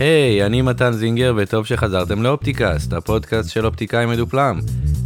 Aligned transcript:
היי, 0.00 0.42
hey, 0.42 0.46
אני 0.46 0.62
מתן 0.62 0.92
זינגר 0.92 1.34
וטוב 1.36 1.66
שחזרתם 1.66 2.22
לאופטיקאסט, 2.22 2.92
הפודקאסט 2.92 3.50
של 3.50 3.66
אופטיקאי 3.66 4.06
מדופלם. 4.06 4.58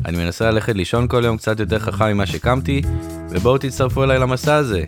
אני 0.04 0.16
מנסה 0.16 0.50
ללכת 0.50 0.74
לישון 0.74 1.08
כל 1.08 1.22
יום 1.24 1.36
קצת 1.36 1.60
יותר 1.60 1.78
חכם 1.78 2.04
ממה 2.04 2.26
שקמתי, 2.26 2.82
ובואו 3.30 3.58
תצטרפו 3.58 4.04
אליי 4.04 4.18
למסע 4.18 4.54
הזה. 4.54 4.84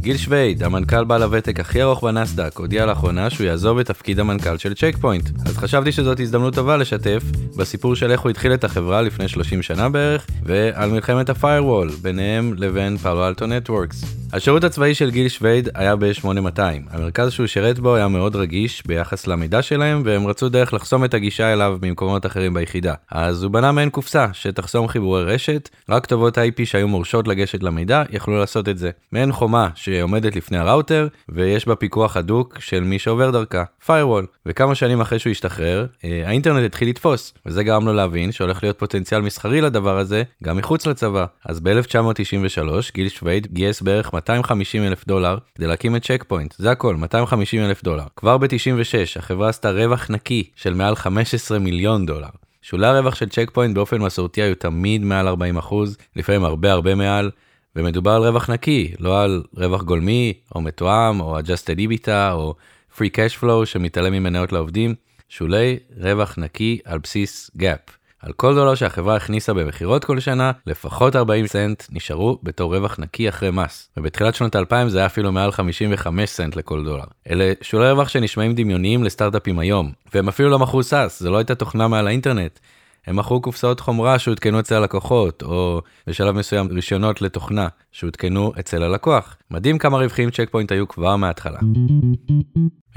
גיל 0.00 0.16
שווייד, 0.16 0.62
המנכ"ל 0.62 1.04
בעל 1.04 1.22
הוותק 1.22 1.60
הכי 1.60 1.82
ארוך 1.82 2.04
בנסדק, 2.04 2.58
הודיע 2.58 2.86
לאחרונה 2.86 3.30
שהוא 3.30 3.46
יעזוב 3.46 3.78
את 3.78 3.86
תפקיד 3.86 4.20
המנכ"ל 4.20 4.58
של 4.58 4.74
צ'ק 4.74 4.96
פוינט. 5.00 5.28
אז 5.46 5.56
חשבתי 5.56 5.92
שזאת 5.92 6.20
הזדמנות 6.20 6.54
טובה 6.54 6.76
לשתף 6.76 7.22
בסיפור 7.56 7.96
של 7.96 8.10
איך 8.10 8.20
הוא 8.20 8.30
התחיל 8.30 8.54
את 8.54 8.64
החברה 8.64 9.02
לפני 9.02 9.28
30 9.28 9.62
שנה 9.62 9.88
בערך, 9.88 10.26
ועל 10.42 10.90
מלחמת 10.90 11.30
הפיירוול, 11.30 11.90
ביניהם 12.02 12.54
לבין 12.56 12.96
פאלו 12.96 13.28
אלטו 13.28 13.46
נטוורקס. 13.46 14.20
השירות 14.32 14.64
הצבאי 14.64 14.94
של 14.94 15.10
גיל 15.10 15.28
שווייד 15.28 15.68
היה 15.74 15.96
ב-8200. 15.96 16.60
המרכז 16.90 17.32
שהוא 17.32 17.46
שירת 17.46 17.78
בו 17.78 17.94
היה 17.94 18.08
מאוד 18.08 18.36
רגיש 18.36 18.82
ביחס 18.86 19.26
למידע 19.26 19.62
שלהם, 19.62 20.02
והם 20.04 20.26
רצו 20.26 20.48
דרך 20.48 20.74
לחסום 20.74 21.04
את 21.04 21.14
הגישה 21.14 21.52
אליו 21.52 21.78
ממקומות 21.82 22.26
אחרים 22.26 22.54
ביחידה. 22.54 22.94
אז 23.10 23.42
הוא 23.42 23.52
בנה 23.52 23.72
מעין 23.72 23.90
קופסה 23.90 24.26
שתחסום 24.32 24.88
חיבורי 24.88 25.24
רשת, 25.24 25.68
רק 25.88 26.04
כתובות 26.04 26.38
IP 26.38 26.64
שהיו 26.64 26.88
מורשות 26.88 27.28
לגשת 27.28 27.62
למידע 27.62 28.02
יכלו 28.10 28.38
לעשות 28.38 28.68
את 28.68 28.78
זה. 28.78 28.90
מעין 29.12 29.32
חומה 29.32 29.68
שעומדת 29.90 30.36
לפני 30.36 30.58
ה-router, 30.58 31.08
ויש 31.28 31.66
בה 31.66 31.76
פיקוח 31.76 32.16
הדוק 32.16 32.60
של 32.60 32.80
מי 32.80 32.98
שעובר 32.98 33.30
דרכה, 33.30 33.64
firewall. 33.86 34.26
וכמה 34.46 34.74
שנים 34.74 35.00
אחרי 35.00 35.18
שהוא 35.18 35.30
השתחרר, 35.30 35.86
אה, 36.04 36.22
האינטרנט 36.26 36.64
התחיל 36.64 36.88
לתפוס, 36.88 37.34
וזה 37.46 37.64
גרם 37.64 37.86
לו 37.86 37.92
להבין 37.92 38.32
שהולך 38.32 38.62
להיות 38.62 38.78
פוטנציאל 38.78 39.20
מסחרי 39.20 39.60
לדבר 39.60 39.98
הזה, 39.98 40.22
גם 40.44 40.56
מחוץ 40.56 40.86
לצבא. 40.86 41.26
אז 41.44 41.60
ב-1993 41.60 42.90
גיל 42.94 43.08
שווייד 43.08 43.46
גייס 43.52 43.82
בערך 43.82 44.12
250 44.14 44.82
אלף 44.82 45.06
דולר 45.06 45.38
כדי 45.54 45.66
להקים 45.66 45.96
את 45.96 46.02
צ'ק 46.04 46.24
פוינט, 46.28 46.54
זה 46.58 46.70
הכל, 46.70 46.96
250 46.96 47.62
אלף 47.62 47.82
דולר. 47.82 48.04
כבר 48.16 48.38
ב-96 48.38 49.18
החברה 49.18 49.48
עשתה 49.48 49.70
רווח 49.70 50.10
נקי 50.10 50.50
של 50.56 50.74
מעל 50.74 50.96
15 50.96 51.58
מיליון 51.58 52.06
דולר. 52.06 52.28
שולי 52.62 52.86
הרווח 52.86 53.14
של 53.14 53.28
צ'ק 53.28 53.50
פוינט 53.52 53.74
באופן 53.74 54.02
מסורתי 54.02 54.42
היו 54.42 54.54
תמיד 54.54 55.04
מעל 55.04 55.28
40 55.28 55.56
אחוז, 55.56 55.96
לפעמים 56.16 56.44
הרבה 56.44 56.72
הרבה 56.72 56.94
מעל, 56.94 57.30
ומדובר 57.76 58.10
על 58.10 58.22
רווח 58.22 58.50
נקי, 58.50 58.92
לא 58.98 59.22
על 59.22 59.42
רווח 59.56 59.82
גולמי, 59.82 60.32
או 60.54 60.60
מתואם, 60.60 61.20
או 61.20 61.38
adjusted 61.38 61.78
EBITDA, 61.78 62.32
או 62.32 62.54
free 62.96 63.10
cash 63.16 63.42
flow 63.42 63.64
שמתעלם 63.64 64.12
ממניות 64.12 64.52
לעובדים, 64.52 64.94
שולי 65.28 65.78
רווח 65.96 66.34
נקי 66.38 66.78
על 66.84 66.98
בסיס 66.98 67.50
GAAP. 67.58 68.00
על 68.22 68.32
כל 68.32 68.54
דולר 68.54 68.74
שהחברה 68.74 69.16
הכניסה 69.16 69.54
במכירות 69.54 70.04
כל 70.04 70.20
שנה, 70.20 70.52
לפחות 70.66 71.16
40 71.16 71.46
סנט 71.46 71.84
נשארו 71.90 72.38
בתור 72.42 72.76
רווח 72.76 72.98
נקי 72.98 73.28
אחרי 73.28 73.50
מס. 73.50 73.90
ובתחילת 73.96 74.34
שנות 74.34 74.56
2000 74.56 74.88
זה 74.88 74.98
היה 74.98 75.06
אפילו 75.06 75.32
מעל 75.32 75.52
55 75.52 76.30
סנט 76.30 76.56
לכל 76.56 76.84
דולר. 76.84 77.04
אלה 77.30 77.52
שולי 77.62 77.92
רווח 77.92 78.08
שנשמעים 78.08 78.54
דמיוניים 78.54 79.04
לסטארט-אפים 79.04 79.58
היום, 79.58 79.92
והם 80.14 80.28
אפילו 80.28 80.48
לא 80.48 80.58
מכרו 80.58 80.82
SaaS, 80.82 81.20
זה 81.20 81.30
לא 81.30 81.36
הייתה 81.36 81.54
תוכנה 81.54 81.88
מעל 81.88 82.06
האינטרנט. 82.06 82.58
הם 83.06 83.16
מכרו 83.16 83.40
קופסאות 83.40 83.80
חומרה 83.80 84.18
שהותקנו 84.18 84.60
אצל 84.60 84.74
הלקוחות, 84.74 85.42
או 85.42 85.82
בשלב 86.06 86.34
מסוים 86.34 86.68
רישיונות 86.70 87.22
לתוכנה 87.22 87.68
שהותקנו 87.92 88.52
אצל 88.60 88.82
הלקוח. 88.82 89.36
מדהים 89.50 89.78
כמה 89.78 89.98
רווחים 89.98 90.30
צ'ק 90.30 90.48
פוינט 90.50 90.72
היו 90.72 90.88
כבר 90.88 91.16
מההתחלה. 91.16 91.58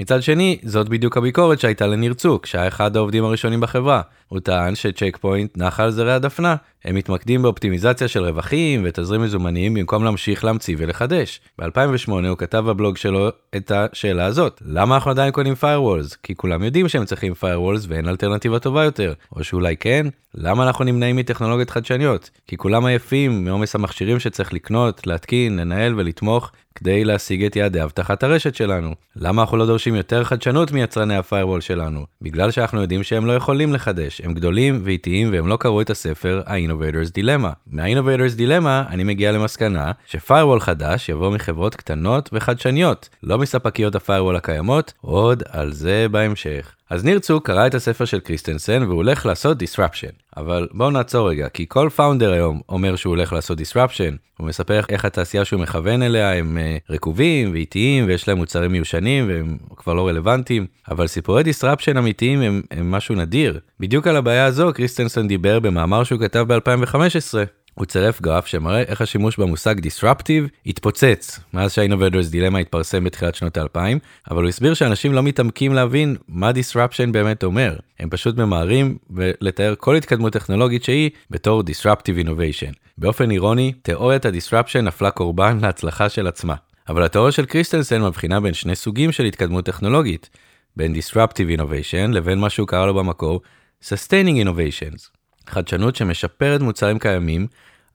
מצד 0.00 0.22
שני, 0.22 0.58
זאת 0.62 0.88
בדיוק 0.88 1.16
הביקורת 1.16 1.60
שהייתה 1.60 1.86
לניר 1.86 2.14
צוק, 2.14 2.46
שהיה 2.46 2.68
אחד 2.68 2.96
העובדים 2.96 3.24
הראשונים 3.24 3.60
בחברה. 3.60 4.00
הוא 4.28 4.40
טען 4.40 4.74
שצ'ק 4.74 5.18
פוינט 5.20 5.58
נח 5.58 5.80
על 5.80 5.90
זרי 5.90 6.12
הדפנה. 6.12 6.56
הם 6.84 6.94
מתמקדים 6.94 7.42
באופטימיזציה 7.42 8.08
של 8.08 8.24
רווחים 8.24 8.82
ותזרים 8.84 9.22
מזומנים 9.22 9.74
במקום 9.74 10.04
להמשיך 10.04 10.44
להמציא 10.44 10.76
ולחדש. 10.78 11.40
ב-2008 11.58 12.10
הוא 12.10 12.38
כתב 12.38 12.58
בבלוג 12.66 12.96
שלו 12.96 13.28
את 13.56 13.70
השאלה 13.70 14.24
הזאת, 14.24 14.62
למה 14.66 14.94
אנחנו 14.94 15.10
עדיין 15.10 15.32
קונים 15.32 15.54
firewalls? 15.60 16.16
כי 16.22 16.34
כולם 16.34 16.62
יודעים 16.62 16.88
שהם 16.88 17.04
צריכים 17.04 17.32
firewalls 17.32 17.86
ואין 17.88 18.08
אלטרנטיבה 18.08 18.58
טובה 18.58 18.84
יותר. 18.84 19.12
או 19.36 19.44
שאולי 19.44 19.76
כן, 19.76 20.06
למה 20.34 20.66
אנחנו 20.66 20.84
נמנעים 20.84 21.16
מטכנולוגיות 21.16 21.70
חדשניות? 21.70 22.30
כי 22.46 22.56
כולם 22.56 22.86
עייפים 22.86 23.44
מעומס 23.44 23.74
המכשירים 23.74 24.18
שצריך 24.20 24.52
לקנות, 24.52 25.06
להתקין, 25.06 25.56
לנהל 25.56 25.94
ולתמוך 25.96 26.43
mort 26.44 26.63
כדי 26.74 27.04
להשיג 27.04 27.44
את 27.44 27.56
יעדי 27.56 27.82
אבטחת 27.82 28.22
הרשת 28.22 28.54
שלנו. 28.54 28.94
למה 29.16 29.42
אנחנו 29.42 29.56
לא 29.56 29.66
דורשים 29.66 29.94
יותר 29.94 30.24
חדשנות 30.24 30.72
מיצרני 30.72 31.16
ה-firewall 31.16 31.60
שלנו? 31.60 32.06
בגלל 32.22 32.50
שאנחנו 32.50 32.80
יודעים 32.80 33.02
שהם 33.02 33.26
לא 33.26 33.32
יכולים 33.32 33.72
לחדש, 33.72 34.20
הם 34.24 34.34
גדולים 34.34 34.80
ואיטיים 34.84 35.32
והם 35.32 35.48
לא 35.48 35.56
קראו 35.56 35.80
את 35.80 35.90
הספר 35.90 36.42
ה-Innovators 36.46 37.18
Dilemma. 37.18 37.52
מה-Innovators 37.66 38.38
Dilemma 38.38 38.92
אני 38.92 39.04
מגיע 39.04 39.32
למסקנה 39.32 39.92
ש-firewall 40.06 40.60
חדש 40.60 41.08
יבוא 41.08 41.30
מחברות 41.30 41.74
קטנות 41.74 42.30
וחדשניות, 42.32 43.08
לא 43.22 43.38
מספקיות 43.38 43.94
ה-firewall 43.94 44.36
הקיימות, 44.36 44.92
עוד 45.00 45.42
על 45.48 45.72
זה 45.72 46.06
בהמשך. 46.10 46.74
אז 46.90 47.04
ניר 47.04 47.18
צוק 47.18 47.46
קרא 47.46 47.66
את 47.66 47.74
הספר 47.74 48.04
של 48.04 48.20
קריסטנסן 48.20 48.82
והוא 48.82 48.96
הולך 48.96 49.26
לעשות 49.26 49.62
disruption. 49.62 50.24
אבל 50.36 50.68
בואו 50.72 50.90
נעצור 50.90 51.28
רגע, 51.28 51.48
כי 51.48 51.64
כל 51.68 51.88
founder 51.96 52.32
היום 52.32 52.60
אומר 52.68 52.96
שהוא 52.96 53.10
הולך 53.10 53.32
לעשות 53.32 53.58
disruption. 53.58 54.16
הוא 54.38 54.46
מספר 54.46 54.80
איך 54.88 55.04
התעשייה 55.04 55.44
שהוא 55.44 55.60
מכוון 55.60 56.02
אליה 56.02 56.34
הם 56.34 56.58
uh, 56.58 56.60
רקובים 56.90 57.52
ואיטיים 57.52 58.06
ויש 58.06 58.28
להם 58.28 58.36
מוצרים 58.36 58.72
מיושנים 58.72 59.28
והם 59.28 59.56
כבר 59.76 59.94
לא 59.94 60.08
רלוונטיים. 60.08 60.66
אבל 60.90 61.06
סיפורי 61.06 61.42
disruption 61.42 61.98
אמיתיים 61.98 62.40
הם, 62.40 62.62
הם 62.70 62.90
משהו 62.90 63.14
נדיר. 63.14 63.60
בדיוק 63.80 64.06
על 64.06 64.16
הבעיה 64.16 64.44
הזו 64.44 64.70
קריסטנסון 64.74 65.28
דיבר 65.28 65.60
במאמר 65.60 66.04
שהוא 66.04 66.20
כתב 66.20 66.44
ב-2015. 66.48 67.34
הוא 67.74 67.86
צירף 67.86 68.20
גרף 68.20 68.46
שמראה 68.46 68.80
איך 68.80 69.00
השימוש 69.00 69.36
במושג 69.36 69.74
disruptive 69.78 70.48
התפוצץ 70.66 71.40
מאז 71.54 71.72
שהאינובדורס 71.72 72.28
דילמה 72.28 72.58
התפרסם 72.58 73.04
בתחילת 73.04 73.34
שנות 73.34 73.56
האלפיים, 73.56 73.98
אבל 74.30 74.42
הוא 74.42 74.48
הסביר 74.48 74.74
שאנשים 74.74 75.12
לא 75.12 75.22
מתעמקים 75.22 75.74
להבין 75.74 76.16
מה 76.28 76.50
disruption 76.50 77.10
באמת 77.12 77.44
אומר. 77.44 77.76
הם 78.00 78.10
פשוט 78.10 78.36
ממהרים 78.36 78.98
ולתאר 79.10 79.74
כל 79.78 79.96
התקדמות 79.96 80.32
טכנולוגית 80.32 80.84
שהיא 80.84 81.10
בתור 81.30 81.62
disruptive 81.62 82.26
innovation. 82.26 82.83
באופן 82.98 83.30
אירוני, 83.30 83.72
תיאוריית 83.82 84.26
ה-disruption 84.26 84.80
נפלה 84.82 85.10
קורבן 85.10 85.58
להצלחה 85.62 86.08
של 86.08 86.26
עצמה. 86.26 86.54
אבל 86.88 87.02
התיאוריה 87.02 87.32
של 87.32 87.46
קריסטנסן 87.46 88.02
מבחינה 88.02 88.40
בין 88.40 88.54
שני 88.54 88.74
סוגים 88.74 89.12
של 89.12 89.24
התקדמות 89.24 89.64
טכנולוגית, 89.64 90.30
בין 90.76 90.94
disruptive 90.94 91.58
innovation 91.58 92.12
לבין 92.12 92.38
מה 92.38 92.50
שהוא 92.50 92.68
קרא 92.68 92.86
לו 92.86 92.94
במקור 92.94 93.40
sustaining 93.84 94.46
innovations. 94.46 95.08
חדשנות 95.48 95.96
שמשפרת 95.96 96.60
מוצרים 96.60 96.98
קיימים 96.98 97.46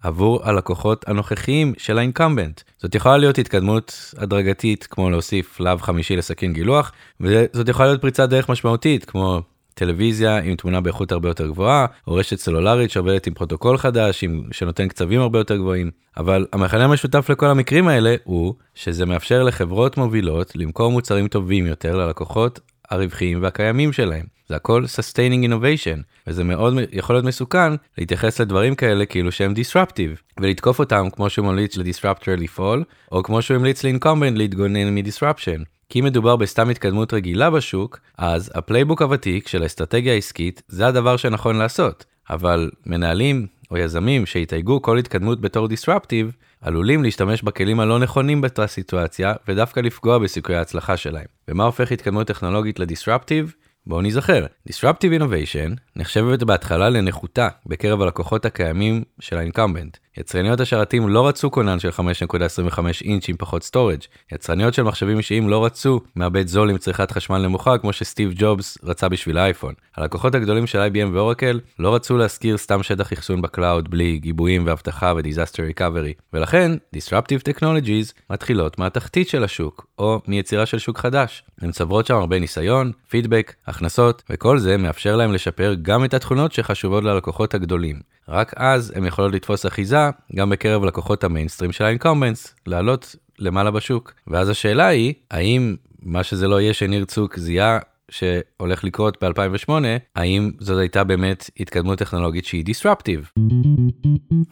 עבור 0.02 0.40
הלקוחות 0.44 1.08
הנוכחיים 1.08 1.74
של 1.78 1.98
ה-incumbent. 1.98 2.62
זאת 2.78 2.96
יכולה 2.96 3.18
להיות 3.18 3.38
התקדמות 3.38 4.14
הדרגתית 4.18 4.88
כמו 4.90 5.10
להוסיף 5.10 5.60
להב 5.60 5.78
חמישי 5.78 6.16
לסכין 6.16 6.54
גילוח, 6.54 6.92
וזאת 7.22 7.70
יכולה 7.70 7.88
להיות 7.88 8.02
פריצת 8.02 8.30
דרך 8.30 8.50
משמעותית 8.50 9.06
כמו 9.06 9.42
טלוויזיה 9.80 10.38
עם 10.38 10.56
תמונה 10.56 10.82
באיכות 10.82 11.12
הרבה 11.12 11.30
יותר 11.30 11.48
גבוהה, 11.48 11.86
או 12.08 12.14
רשת 12.14 12.40
סלולרית 12.40 12.92
שעובדת 12.92 13.28
עם 13.28 13.34
פרוטוקול 13.34 13.78
חדש 13.78 14.24
עם, 14.24 14.44
שנותן 14.52 14.88
קצבים 14.88 15.22
הרבה 15.22 15.40
יותר 15.40 15.58
גבוהים. 15.58 15.92
אבל 16.18 16.46
המכנה 16.54 16.86
המשותף 16.86 17.30
לכל 17.30 17.46
המקרים 17.46 17.88
האלה 17.88 18.16
הוא 18.24 18.54
שזה 18.76 19.06
מאפשר 19.06 19.44
לחברות 19.44 19.98
מובילות 19.98 20.56
למכור 20.56 20.92
מוצרים 20.92 21.28
טובים 21.28 21.66
יותר 21.66 21.96
ללקוחות 21.96 22.60
הרווחיים 22.90 23.44
והקיימים 23.44 23.94
שלהם. 23.94 24.39
זה 24.50 24.56
הכל 24.56 24.84
sustaining 24.84 25.50
innovation, 25.50 26.02
וזה 26.28 26.44
מאוד 26.44 26.74
יכול 26.92 27.16
להיות 27.16 27.26
מסוכן 27.26 27.74
להתייחס 27.98 28.42
לדברים 28.42 28.76
כאלה 28.76 29.06
כאילו 29.06 29.32
שהם 29.32 29.54
disruptive, 29.54 30.40
ולתקוף 30.40 30.80
אותם 30.80 31.10
כמו 31.10 31.30
שהוא 31.30 31.46
ממליץ 31.46 31.78
ל-disruptor 31.78 32.36
לפעול, 32.36 32.84
או 33.12 33.24
כמו 33.24 33.42
שהוא 33.42 33.58
המליץ 33.58 33.84
ל-incumbent 33.84 34.38
להתגונן 34.38 34.96
מ-disruption. 34.96 35.64
כי 35.90 36.00
אם 36.00 36.06
מדובר 36.06 36.36
בסתם 36.36 36.70
התקדמות 36.70 37.14
רגילה 37.14 37.50
בשוק, 37.50 38.00
אז 38.18 38.52
ה-playbook 38.56 39.02
הוותיק 39.02 39.48
של 39.48 39.64
האסטרטגיה 39.64 40.14
העסקית 40.14 40.62
זה 40.68 40.88
הדבר 40.88 41.18
שנכון 41.18 41.56
לעשות. 41.56 42.06
אבל 42.30 42.72
מנהלים 42.86 43.48
או 43.72 43.78
יזמים 43.78 44.26
שיתייגו 44.26 44.82
כל 44.82 44.98
התקדמות 44.98 45.42
בתור 45.42 45.68
disruptive, 45.68 46.32
עלולים 46.62 47.04
להשתמש 47.04 47.42
בכלים 47.42 47.80
הלא 47.80 48.00
נכונים 48.00 48.42
באותה 48.42 48.68
סיטואציה 48.68 49.34
ודווקא 49.48 49.80
לפגוע 49.80 50.18
בסיכויי 50.18 50.58
ההצלחה 50.58 50.98
שלהם. 50.98 51.26
ומה 51.48 51.64
הופך 51.64 51.92
התקדמות 51.92 52.28
טכנולוגית 52.28 52.80
ל-disruptive? 52.80 53.54
בואו 53.90 54.02
נזכר, 54.02 54.46
Disruptive 54.70 55.20
Innovation 55.20 55.76
נחשבת 55.96 56.44
בהתחלה 56.44 56.90
לנחותה 56.90 57.48
בקרב 57.66 58.02
הלקוחות 58.02 58.46
הקיימים 58.46 59.04
של 59.20 59.38
ה-incumbent. 59.38 59.98
יצרניות 60.20 60.60
השרתים 60.60 61.10
לא 61.10 61.28
רצו 61.28 61.52
כונן 61.52 61.80
של 61.80 61.90
5.25 61.90 62.80
אינץ' 63.04 63.30
עם 63.30 63.36
פחות 63.38 63.64
storage. 63.64 64.00
יצרניות 64.32 64.74
של 64.74 64.84
מחשבים 64.84 65.18
אישיים 65.18 65.50
לא 65.50 65.66
רצו 65.66 66.02
מעבד 66.16 66.48
זול 66.48 66.70
עם 66.70 66.78
צריכת 66.78 67.12
חשמל 67.12 67.38
נמוכה 67.38 67.78
כמו 67.78 67.94
שסטיב 67.94 68.32
ג'ובס 68.36 68.78
רצה 68.84 69.10
בשביל 69.10 69.38
האייפון. 69.38 69.74
הלקוחות 69.96 70.36
הגדולים 70.36 70.68
של 70.68 70.80
IBM 70.80 71.10
ואורקל 71.14 71.60
לא 71.80 71.96
רצו 71.96 72.18
להשכיר 72.18 72.58
סתם 72.58 72.84
שטח 72.84 73.14
אחסון 73.14 73.42
ב-cloud 73.42 73.90
בלי 73.90 74.18
גיבויים 74.18 74.64
ואבטחה 74.68 75.14
ו-disaster 75.18 75.64
recovery. 75.64 76.14
ולכן 76.34 76.72
Disruptive 76.96 77.50
Technologies 77.50 78.14
מתחילות 78.30 78.80
מהתחתית 78.80 79.30
של 79.30 79.44
השוק, 79.44 79.88
או 80.00 80.22
מיצירה 80.28 80.66
של 80.66 80.80
שוק 80.80 80.98
חדש. 80.98 81.44
הן 81.62 81.72
צוברות 81.72 82.06
שם 82.06 82.16
הרבה 82.16 82.40
ניסיון, 82.40 82.92
פידבק, 83.10 83.54
הכנסות, 83.68 84.24
וכל 84.30 84.60
זה 84.60 84.78
מאפשר 84.78 85.16
להם 85.16 85.34
לשפר 85.34 85.74
גם 85.82 86.06
את 86.06 86.14
התכונות 86.14 86.52
שחשובות 86.52 87.04
ללקוחות 87.04 87.54
הגדולים. 87.54 88.00
רק 88.30 88.54
אז 88.56 88.94
הם 88.96 89.06
יכולות 89.06 89.34
לתפוס 89.34 89.66
אחיזה 89.66 90.09
גם 90.36 90.50
בקרב 90.50 90.84
לקוחות 90.84 91.24
המיינסטרים 91.24 91.72
של 91.72 91.84
ה-incumbents, 91.84 92.56
לעלות 92.68 93.16
למעלה 93.40 93.72
בשוק. 93.72 94.14
ואז 94.28 94.50
השאלה 94.50 94.88
היא, 94.88 95.14
האם 95.32 95.76
מה 96.02 96.24
שזה 96.24 96.48
לא 96.48 96.62
יהיה 96.62 96.74
שניר 96.74 97.06
צוק 97.06 97.40
זיהה 97.40 97.80
שהולך 98.12 98.84
לקרות 98.84 99.24
ב-2008, 99.24 99.72
האם 100.16 100.52
זאת 100.60 100.80
הייתה 100.80 101.04
באמת 101.04 101.50
התקדמות 101.60 102.00
טכנולוגית 102.00 102.46
שהיא 102.46 102.66
disruptive. 102.66 103.42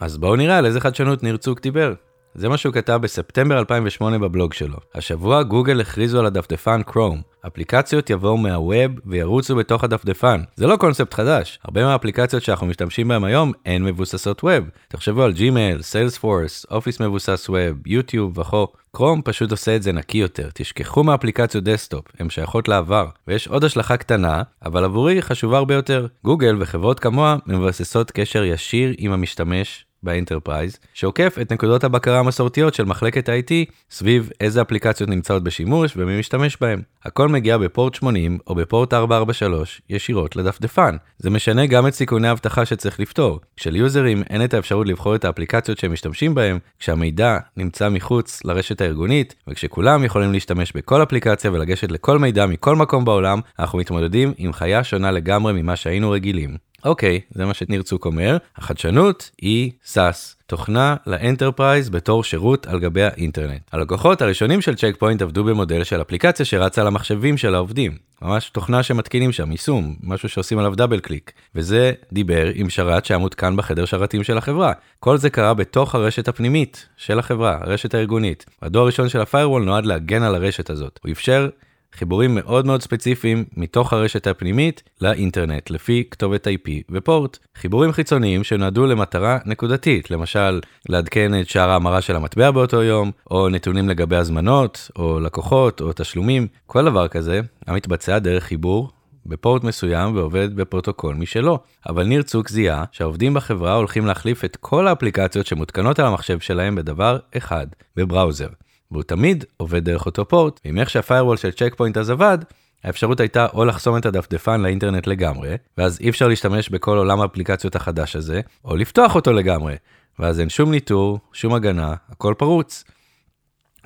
אז 0.00 0.18
בואו 0.18 0.36
נראה 0.36 0.58
על 0.58 0.66
איזה 0.66 0.80
חדשנות 0.80 1.22
ניר 1.22 1.36
צוק 1.36 1.60
דיבר. 1.60 1.94
זה 2.38 2.48
מה 2.48 2.56
שהוא 2.56 2.74
כתב 2.74 2.98
בספטמבר 3.02 3.58
2008 3.58 4.18
בבלוג 4.18 4.52
שלו. 4.52 4.76
השבוע 4.94 5.42
גוגל 5.42 5.80
הכריזו 5.80 6.18
על 6.18 6.26
הדפדפן 6.26 6.82
קרום. 6.82 7.20
אפליקציות 7.46 8.10
יבואו 8.10 8.36
מה-web 8.36 8.92
וירוצו 9.06 9.56
בתוך 9.56 9.84
הדפדפן. 9.84 10.40
זה 10.56 10.66
לא 10.66 10.76
קונספט 10.76 11.14
חדש. 11.14 11.58
הרבה 11.64 11.84
מהאפליקציות 11.84 12.42
שאנחנו 12.42 12.66
משתמשים 12.66 13.08
בהן 13.08 13.24
היום 13.24 13.52
הן 13.66 13.84
מבוססות 13.84 14.44
web. 14.44 14.64
תחשבו 14.88 15.22
על 15.22 15.32
ג'ימייל, 15.32 15.82
סיילספורס, 15.82 16.66
אופיס 16.70 17.00
מבוסס 17.00 17.48
web, 17.48 17.86
יוטיוב 17.86 18.38
וכו'. 18.38 18.66
Chrome 18.92 19.22
פשוט 19.24 19.50
עושה 19.50 19.76
את 19.76 19.82
זה 19.82 19.92
נקי 19.92 20.18
יותר. 20.18 20.48
תשכחו 20.54 21.04
מאפליקציות 21.04 21.64
desktop, 21.64 22.04
הן 22.18 22.30
שייכות 22.30 22.68
לעבר. 22.68 23.06
ויש 23.28 23.48
עוד 23.48 23.64
השלכה 23.64 23.96
קטנה, 23.96 24.42
אבל 24.64 24.84
עבורי 24.84 25.22
חשובה 25.22 25.58
הרבה 25.58 25.74
יותר. 25.74 26.06
גוגל 26.24 26.56
וחברות 26.60 27.00
כמוה 27.00 27.36
מבססות 27.46 28.10
קשר 28.10 28.44
ישיר 28.44 28.94
עם 28.98 29.12
המשתמש 29.12 29.84
ב 30.02 30.08
enterprise, 30.08 30.78
שעוקף 30.94 31.36
את 31.40 31.52
נקודות 31.52 31.84
הבקרה 31.84 32.18
המסורתיות 32.18 32.74
של 32.74 32.84
מחלקת 32.84 33.28
IT 33.28 33.72
סביב 33.90 34.30
איזה 34.40 34.62
אפליקציות 34.62 35.10
נמצאות 35.10 35.44
בשימוש 35.44 35.92
ומי 35.96 36.18
משתמש 36.18 36.56
בהם. 36.60 36.82
הכל 37.04 37.28
מגיע 37.28 37.58
בפורט 37.58 37.94
80 37.94 38.38
או 38.46 38.54
בפורט 38.54 38.94
443 38.94 39.82
ישירות 39.90 40.36
לדפדפן. 40.36 40.96
זה 41.18 41.30
משנה 41.30 41.66
גם 41.66 41.86
את 41.86 41.94
סיכוני 41.94 42.28
האבטחה 42.28 42.64
שצריך 42.64 43.00
לפתור. 43.00 43.40
כשליוזרים 43.56 44.22
אין 44.30 44.44
את 44.44 44.54
האפשרות 44.54 44.86
לבחור 44.86 45.14
את 45.14 45.24
האפליקציות 45.24 45.78
שהם 45.78 45.92
משתמשים 45.92 46.34
בהם, 46.34 46.58
כשהמידע 46.78 47.38
נמצא 47.56 47.88
מחוץ 47.88 48.44
לרשת 48.44 48.80
הארגונית, 48.80 49.34
וכשכולם 49.48 50.04
יכולים 50.04 50.32
להשתמש 50.32 50.72
בכל 50.72 51.02
אפליקציה 51.02 51.52
ולגשת 51.52 51.90
לכל 51.90 52.18
מידע 52.18 52.46
מכל 52.46 52.76
מקום 52.76 53.04
בעולם, 53.04 53.40
אנחנו 53.58 53.78
מתמודדים 53.78 54.32
עם 54.36 54.52
חיה 54.52 54.84
שונה 54.84 55.10
לגמרי 55.10 55.62
ממה 55.62 55.76
שהיינו 55.76 56.10
רגילים. 56.10 56.67
אוקיי, 56.84 57.20
זה 57.30 57.46
מה 57.46 57.54
שניר 57.54 57.82
צוק 57.82 58.06
אומר, 58.06 58.36
החדשנות 58.56 59.30
היא 59.40 59.70
SaaS, 59.94 60.38
תוכנה 60.46 60.96
ל 61.06 61.14
enterprise 61.14 61.90
בתור 61.90 62.24
שירות 62.24 62.66
על 62.66 62.80
גבי 62.80 63.02
האינטרנט. 63.02 63.60
הלקוחות 63.72 64.22
הראשונים 64.22 64.60
של 64.60 64.74
צ'ק 64.74 64.94
פוינט 64.98 65.22
עבדו 65.22 65.44
במודל 65.44 65.84
של 65.84 66.00
אפליקציה 66.00 66.46
שרצה 66.46 66.80
על 66.80 66.86
המחשבים 66.86 67.36
של 67.36 67.54
העובדים. 67.54 67.96
ממש 68.22 68.50
תוכנה 68.50 68.82
שמתקינים 68.82 69.32
שם, 69.32 69.50
יישום, 69.50 69.96
משהו 70.02 70.28
שעושים 70.28 70.58
עליו 70.58 70.74
double 70.74 71.00
click. 71.00 71.32
וזה 71.54 71.92
דיבר 72.12 72.50
עם 72.54 72.70
שרת 72.70 73.04
שהיה 73.04 73.18
מותקן 73.18 73.56
בחדר 73.56 73.84
שרתים 73.84 74.24
של 74.24 74.38
החברה. 74.38 74.72
כל 75.00 75.16
זה 75.16 75.30
קרה 75.30 75.54
בתוך 75.54 75.94
הרשת 75.94 76.28
הפנימית 76.28 76.86
של 76.96 77.18
החברה, 77.18 77.58
הרשת 77.60 77.94
הארגונית. 77.94 78.46
הדור 78.62 78.82
הראשון 78.82 79.08
של 79.08 79.20
ה-firewall 79.20 79.64
נועד 79.64 79.86
להגן 79.86 80.22
על 80.22 80.34
הרשת 80.34 80.70
הזאת. 80.70 81.00
הוא 81.04 81.12
אפשר 81.12 81.48
חיבורים 81.92 82.34
מאוד 82.34 82.66
מאוד 82.66 82.82
ספציפיים 82.82 83.44
מתוך 83.56 83.92
הרשת 83.92 84.26
הפנימית 84.26 84.82
לאינטרנט 85.00 85.70
לפי 85.70 86.04
כתובת 86.10 86.46
IP 86.46 86.70
ופורט. 86.90 87.38
חיבורים 87.56 87.92
חיצוניים 87.92 88.44
שנועדו 88.44 88.86
למטרה 88.86 89.38
נקודתית, 89.46 90.10
למשל 90.10 90.60
לעדכן 90.88 91.40
את 91.40 91.48
שער 91.48 91.70
ההמרה 91.70 92.00
של 92.00 92.16
המטבע 92.16 92.50
באותו 92.50 92.82
יום, 92.82 93.10
או 93.30 93.48
נתונים 93.48 93.88
לגבי 93.88 94.16
הזמנות, 94.16 94.90
או 94.96 95.20
לקוחות, 95.20 95.80
או 95.80 95.90
תשלומים, 95.96 96.46
כל 96.66 96.84
דבר 96.84 97.08
כזה 97.08 97.40
המתבצע 97.66 98.18
דרך 98.18 98.44
חיבור 98.44 98.90
בפורט 99.26 99.64
מסוים 99.64 100.16
ועובד 100.16 100.56
בפרוטוקול 100.56 101.14
משלו. 101.14 101.58
אבל 101.88 102.04
ניר 102.04 102.22
צוק 102.22 102.48
זיהה 102.48 102.84
שהעובדים 102.92 103.34
בחברה 103.34 103.74
הולכים 103.74 104.06
להחליף 104.06 104.44
את 104.44 104.56
כל 104.56 104.88
האפליקציות 104.88 105.46
שמותקנות 105.46 105.98
על 105.98 106.06
המחשב 106.06 106.40
שלהם 106.40 106.74
בדבר 106.74 107.18
אחד, 107.36 107.66
ב 107.96 108.02
browser. 108.02 108.48
והוא 108.90 109.02
תמיד 109.02 109.44
עובד 109.56 109.84
דרך 109.84 110.06
אותו 110.06 110.28
פורט, 110.28 110.60
ועם 110.64 110.78
איך 110.78 110.90
שה 110.90 111.03
firewall 111.03 111.36
של 111.36 111.50
צ'ק 111.50 111.74
פוינט 111.76 111.96
אז 111.96 112.10
עבד, 112.10 112.38
האפשרות 112.84 113.20
הייתה 113.20 113.46
או 113.54 113.64
לחסום 113.64 113.96
את 113.96 114.06
הדפדפן 114.06 114.60
לאינטרנט 114.60 115.06
לגמרי, 115.06 115.56
ואז 115.78 116.00
אי 116.00 116.08
אפשר 116.08 116.28
להשתמש 116.28 116.68
בכל 116.68 116.98
עולם 116.98 117.20
האפליקציות 117.20 117.76
החדש 117.76 118.16
הזה, 118.16 118.40
או 118.64 118.76
לפתוח 118.76 119.14
אותו 119.14 119.32
לגמרי, 119.32 119.76
ואז 120.18 120.40
אין 120.40 120.48
שום 120.48 120.70
ניטור, 120.70 121.18
שום 121.32 121.54
הגנה, 121.54 121.94
הכל 122.08 122.34
פרוץ. 122.38 122.84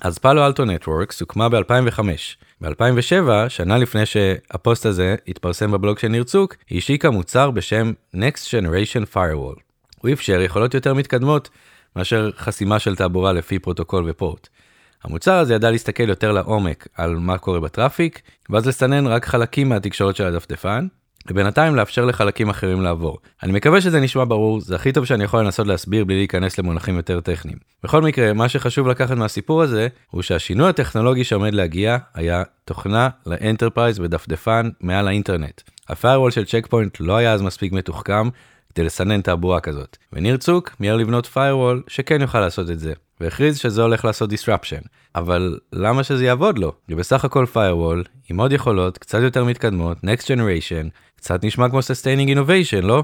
אז 0.03 0.19
פאלו 0.19 0.47
אלטו 0.47 0.65
נטוורקס 0.65 1.21
הוקמה 1.21 1.49
ב-2005. 1.49 2.01
ב-2007, 2.61 3.49
שנה 3.49 3.79
לפני 3.79 4.07
שהפוסט 4.07 4.87
הזה 4.87 5.15
התפרסם 5.29 5.73
בבלוג 5.73 5.99
של 5.99 6.09
ניר 6.09 6.25
צוק, 6.25 6.57
היא 6.71 6.79
השיקה 6.79 7.11
מוצר 7.11 7.51
בשם 7.51 7.93
Next 8.17 8.49
Generation 8.49 9.15
Firewall. 9.15 9.61
הוא 9.99 10.13
אפשר 10.13 10.41
יכולות 10.41 10.75
יותר 10.75 10.95
מתקדמות 10.95 11.51
מאשר 11.97 12.31
חסימה 12.37 12.79
של 12.79 12.97
תעבורה 12.97 13.33
לפי 13.33 13.59
פרוטוקול 13.59 14.11
ופורט. 14.11 14.49
המוצר 15.05 15.35
הזה 15.35 15.55
ידע 15.55 15.71
להסתכל 15.71 16.09
יותר 16.09 16.33
לעומק 16.33 16.89
על 16.97 17.17
מה 17.17 17.39
קורה 17.39 17.61
ב 17.61 17.68
traffic, 17.68 18.23
ואז 18.51 18.67
לסנן 18.67 19.07
רק 19.07 19.27
חלקים 19.27 19.69
מהתקשורת 19.69 20.17
של 20.17 20.25
הדפדפן, 20.25 20.87
ובינתיים 21.31 21.77
לאפשר 21.77 22.05
לחלקים 22.05 22.49
אחרים 22.49 22.83
לעבור. 22.83 23.19
אני 23.43 23.53
מקווה 23.53 23.81
שזה 23.81 24.01
נשמע 24.01 24.25
ברור, 24.25 24.61
זה 24.61 24.75
הכי 24.75 24.93
טוב 24.93 25.05
שאני 25.05 25.25
יכול 25.25 25.41
לנסות 25.41 25.67
להסביר 25.67 26.05
בלי 26.05 26.17
להיכנס 26.17 26.59
למונחים 26.59 26.97
יותר 26.97 27.21
טכניים. 27.21 27.59
בכל 27.85 28.03
מקרה, 28.03 28.33
מה 28.33 28.49
שחשוב 28.49 28.89
לקחת 28.89 29.17
מהסיפור 29.17 29.63
הזה, 29.63 29.89
הוא 30.11 30.23
שהשינוי 30.23 30.69
הטכנולוגי 30.69 31.25
שעומד 31.25 31.55
להגיע, 31.55 31.97
היה 32.15 32.43
תוכנה 32.65 33.09
ל 33.27 33.33
enterprise 33.33 34.01
ודפדפן 34.01 34.71
מעל 34.81 35.09
האינטרנט. 35.09 35.61
ה 35.89 35.94
firewall 35.94 36.31
של 36.31 36.45
צ'ק 36.45 36.67
פוינט 36.67 36.97
לא 37.01 37.17
היה 37.17 37.33
אז 37.33 37.43
מספיק 37.43 37.73
מתוחכם 37.73 38.29
כדי 38.75 38.85
לסנן 38.85 39.21
תעבורה 39.21 39.61
כזאת, 39.61 39.97
וניר 40.13 40.37
צוק 40.37 40.71
מיהר 40.81 40.97
לבנות 40.97 41.31
firewall 41.35 41.83
שכן 41.89 42.21
יוכל 42.21 42.41
לעשות 42.41 42.71
את 42.71 42.79
זה. 42.79 42.93
והכריז 43.23 43.59
שזה 43.59 43.83
הולך 43.83 44.05
לעשות 44.05 44.31
disruption. 44.31 44.87
אבל 45.15 45.59
למה 45.73 46.05
שזה 46.05 46.25
יעבוד 46.25 46.59
לו? 46.59 46.73
זה 46.89 46.97
בסך 46.97 47.25
הכל 47.25 47.47
firewall 47.55 48.09
עם 48.31 48.41
עוד 48.41 48.53
יכולות 48.53 48.99
קצת 48.99 49.19
יותר 49.23 49.45
מתקדמות, 49.45 49.99
next 49.99 50.23
generation, 50.23 50.89
קצת 51.17 51.45
נשמע 51.45 51.69
כמו 51.69 51.79
sustaining 51.79 52.37
innovation, 52.37 52.81
לא? 52.83 53.03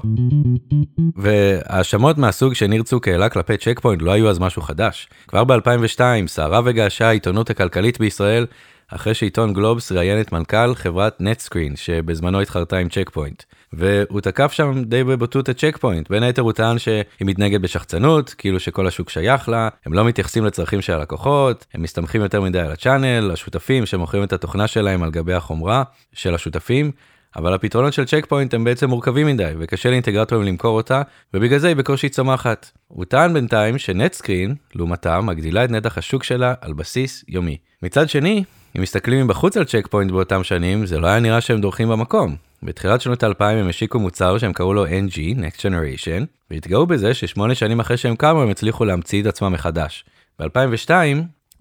והאשמות 1.15 2.17
מהסוג 2.17 2.53
שניר 2.53 2.83
צוק 2.83 3.07
העלה 3.07 3.29
כלפי 3.29 3.57
צ'ק 3.57 3.79
פוינט 3.79 4.01
לא 4.01 4.11
היו 4.11 4.29
אז 4.29 4.39
משהו 4.39 4.61
חדש. 4.61 5.09
כבר 5.27 5.43
ב-2002 5.43 6.01
סערה 6.27 6.61
וגעשה 6.65 7.07
העיתונות 7.07 7.49
הכלכלית 7.49 7.99
בישראל 7.99 8.45
אחרי 8.87 9.13
שעיתון 9.13 9.53
גלובס 9.53 9.91
ראיין 9.91 10.21
את 10.21 10.31
מנכ"ל 10.31 10.75
חברת 10.75 11.21
נטסקרין 11.21 11.75
שבזמנו 11.75 12.41
התחרתה 12.41 12.77
עם 12.77 12.89
צ'ק 12.89 13.09
פוינט. 13.09 13.43
והוא 13.73 14.21
תקף 14.21 14.51
שם 14.51 14.83
די 14.83 15.03
בבוטות 15.03 15.49
את 15.49 15.57
צ'ק 15.57 15.77
פוינט 15.77 16.09
בין 16.09 16.23
היתר 16.23 16.41
הוא 16.41 16.51
טען 16.51 16.79
שהיא 16.79 17.03
מתנהגת 17.21 17.61
בשחצנות 17.61 18.35
כאילו 18.37 18.59
שכל 18.59 18.87
השוק 18.87 19.09
שייך 19.09 19.49
לה 19.49 19.69
הם 19.85 19.93
לא 19.93 20.05
מתייחסים 20.05 20.45
לצרכים 20.45 20.81
של 20.81 20.93
הלקוחות 20.93 21.65
הם 21.73 21.81
מסתמכים 21.81 22.21
יותר 22.21 22.41
מדי 22.41 22.59
על 22.59 22.71
ה 22.71 22.78
channel 22.78 23.31
השותפים 23.31 23.85
שמוכרים 23.85 24.23
את 24.23 24.33
התוכנה 24.33 24.67
שלהם 24.67 25.03
על 25.03 25.11
גבי 25.11 25.33
החומרה 25.33 25.83
של 26.13 26.35
השותפים. 26.35 26.91
אבל 27.35 27.53
הפתרונות 27.53 27.93
של 27.93 28.05
צ'ק 28.05 28.25
פוינט 28.29 28.53
הם 28.53 28.63
בעצם 28.63 28.89
מורכבים 28.89 29.27
מדי 29.27 29.51
וקשה 29.59 29.89
לאינטגרטורים 29.89 30.47
למכור 30.47 30.77
אותה 30.77 31.01
ובגלל 31.33 31.59
זה 31.59 31.67
היא 31.67 31.75
בקושי 31.75 32.09
צומחת. 32.09 32.71
הוא 32.87 33.05
טען 33.05 33.33
בינתיים 33.33 33.77
שנטסקרין 33.77 34.55
לעומתה 34.75 35.21
מגדילה 35.21 35.63
את 35.63 35.71
נתח 35.71 35.97
השוק 35.97 36.23
שלה 36.23 36.53
על 36.61 36.73
בסיס 36.73 37.25
יומי. 37.27 37.57
מצד 37.83 38.09
שני 38.09 38.43
אם 38.77 38.81
מסתכלים 38.81 39.25
מבחוץ 39.25 39.57
על 39.57 39.63
צ'ק 39.63 39.87
פוינט 39.87 40.11
באותם 40.11 40.43
שנים 40.43 40.85
זה 40.85 40.99
לא 40.99 41.07
היה 41.07 41.19
נראה 41.19 41.41
שהם 41.41 41.61
דורכים 41.61 41.89
במקום 41.89 42.48
בתחילת 42.63 43.01
שנות 43.01 43.23
2000 43.23 43.57
הם 43.57 43.67
השיקו 43.67 43.99
מוצר 43.99 44.37
שהם 44.37 44.53
קראו 44.53 44.73
לו 44.73 44.85
NG, 44.85 45.37
Next 45.37 45.59
Generation, 45.59 46.25
והתגאו 46.51 46.85
בזה 46.87 47.13
ששמונה 47.13 47.55
שנים 47.55 47.79
אחרי 47.79 47.97
שהם 47.97 48.15
קמו 48.15 48.41
הם 48.41 48.49
הצליחו 48.49 48.85
להמציא 48.85 49.21
את 49.21 49.27
עצמם 49.27 49.53
מחדש. 49.53 50.05
ב-2002, 50.39 50.89